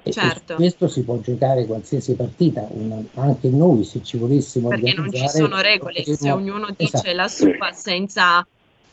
[0.04, 0.56] Certo.
[0.56, 5.28] questo si può giocare qualsiasi partita, una- anche noi se ci volessimo Perché non ci
[5.28, 7.14] sono regole, se potremmo- ognuno dice Esatto.
[7.14, 8.47] la sua senza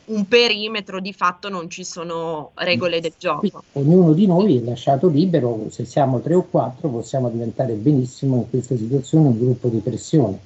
[0.05, 3.63] un perimetro, di fatto non ci sono regole del gioco.
[3.73, 8.49] Ognuno di noi è lasciato libero, se siamo tre o quattro possiamo diventare benissimo in
[8.49, 10.37] questa situazione un gruppo di pressione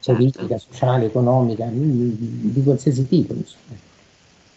[0.00, 0.12] Certo.
[0.20, 2.10] politica, sociale, economica, mm,
[2.52, 3.32] di qualsiasi tipo.
[3.34, 3.76] insomma.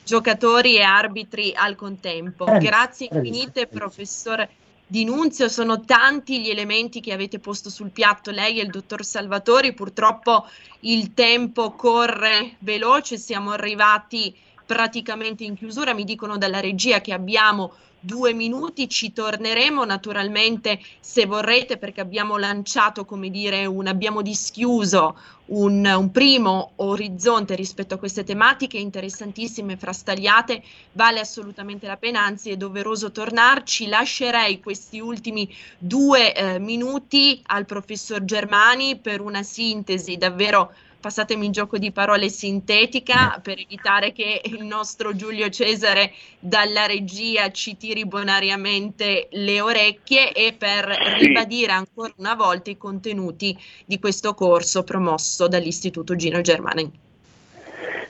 [0.04, 2.46] Giocatori e arbitri al contempo.
[2.46, 4.48] Grazie bravissimo, infinite, professor
[4.92, 5.50] Di Nunzio.
[5.50, 9.74] Sono tanti gli elementi che avete posto sul piatto lei e il dottor Salvatori.
[9.74, 10.48] Purtroppo
[10.80, 14.36] il tempo corre veloce, siamo arrivati
[14.66, 15.94] praticamente in chiusura.
[15.94, 22.38] Mi dicono dalla regia che abbiamo due minuti, ci torneremo naturalmente se vorrete perché abbiamo
[22.38, 29.78] lanciato, come dire, un, abbiamo dischiuso un, un primo orizzonte rispetto a queste tematiche interessantissime,
[29.78, 33.88] frastagliate, vale assolutamente la pena, anzi è doveroso tornarci.
[33.88, 41.52] Lascerei questi ultimi due eh, minuti al professor Germani per una sintesi davvero passatemi il
[41.52, 48.06] gioco di parole sintetica per evitare che il nostro Giulio Cesare dalla regia ci tiri
[48.06, 50.86] bonariamente le orecchie e per
[51.20, 57.08] ribadire ancora una volta i contenuti di questo corso promosso dall'Istituto Gino Germani.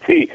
[0.05, 0.27] Sì,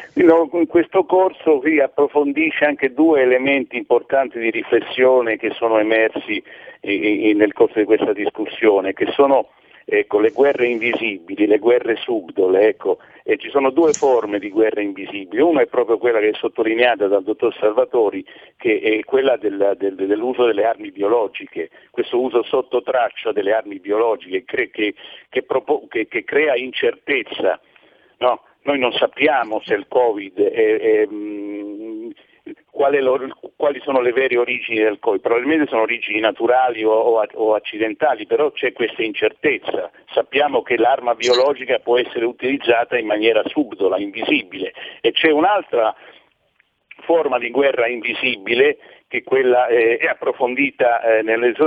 [0.68, 6.40] questo corso qui approfondisce anche due elementi importanti di riflessione che sono emersi
[6.82, 9.48] nel corso di questa discussione, che sono
[9.84, 12.68] ecco, le guerre invisibili, le guerre subdole.
[12.68, 12.98] Ecco.
[13.22, 17.06] E ci sono due forme di guerre invisibili, una è proprio quella che è sottolineata
[17.06, 18.22] dal dottor Salvatori,
[18.56, 23.78] che è quella del, del, dell'uso delle armi biologiche, questo uso sotto traccia delle armi
[23.78, 24.94] biologiche che, che,
[25.30, 27.58] che, che crea incertezza.
[28.18, 28.42] No?
[28.64, 31.06] Noi non sappiamo se il Covid è, è,
[32.74, 37.20] quali, sono le vere origini del Covid, probabilmente sono origini naturali o,
[37.54, 39.90] accidentali, però c'è questa incertezza.
[40.12, 45.94] Sappiamo che l'arma biologica può essere utilizzata in maniera subdola, invisibile e c'è un'altra
[47.04, 51.22] forma di guerra invisibile che quella eh, è approfondita eh,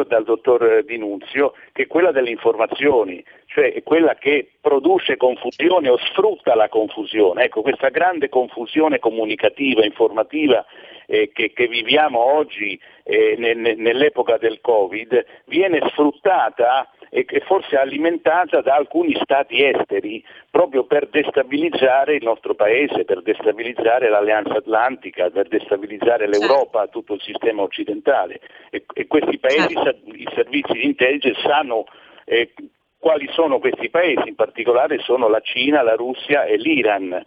[0.08, 6.56] dal dottor Dinunzio, che è quella delle informazioni, cioè quella che produce confusione o sfrutta
[6.56, 7.46] la confusione.
[7.46, 10.66] Ecco, questa grande confusione comunicativa, informativa
[11.08, 18.76] eh, che, che, viviamo oggi eh, nell'epoca del Covid viene sfruttata e forse alimentata da
[18.76, 26.30] alcuni stati esteri proprio per destabilizzare il nostro paese, per destabilizzare l'Alleanza Atlantica, per destabilizzare
[26.30, 26.40] certo.
[26.40, 28.42] l'Europa, tutto il sistema occidentale.
[28.70, 30.12] E, e questi paesi, certo.
[30.12, 31.86] i servizi di intelligence sanno
[32.26, 32.54] eh,
[33.00, 37.24] quali sono questi paesi, in particolare sono la Cina, la Russia e l'Iran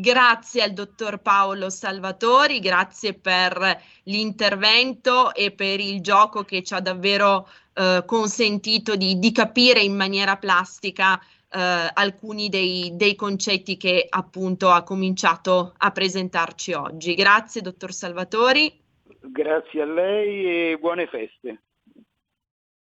[0.00, 6.80] Grazie al dottor Paolo Salvatori, grazie per l'intervento e per il gioco che ci ha
[6.80, 14.06] davvero eh, consentito di, di, capire in maniera plastica eh, alcuni dei, dei, concetti che
[14.08, 17.14] appunto ha cominciato a presentarci oggi.
[17.14, 18.72] Grazie dottor Salvatori.
[19.20, 21.62] Grazie a lei e buone feste.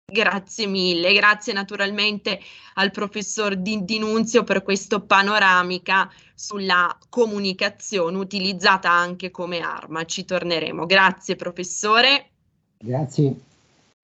[0.07, 2.39] Grazie mille, grazie naturalmente
[2.75, 10.05] al professor Dinunzio per questa panoramica sulla comunicazione utilizzata anche come arma.
[10.05, 10.85] Ci torneremo.
[10.85, 12.31] Grazie professore.
[12.77, 13.35] Grazie,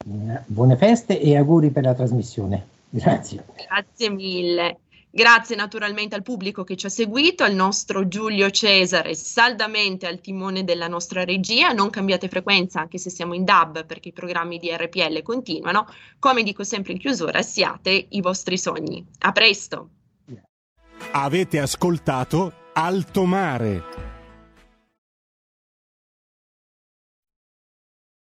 [0.03, 2.67] buone feste e auguri per la trasmissione.
[2.89, 3.45] Grazie.
[3.69, 4.79] Grazie mille.
[5.13, 10.63] Grazie naturalmente al pubblico che ci ha seguito, al nostro Giulio Cesare saldamente al timone
[10.63, 11.73] della nostra regia.
[11.73, 15.87] Non cambiate frequenza anche se siamo in DAB perché i programmi di RPL continuano.
[16.21, 19.05] Come dico sempre in chiusura, siate i vostri sogni.
[19.21, 19.91] A presto.
[21.13, 24.10] Avete ascoltato Alto Mare.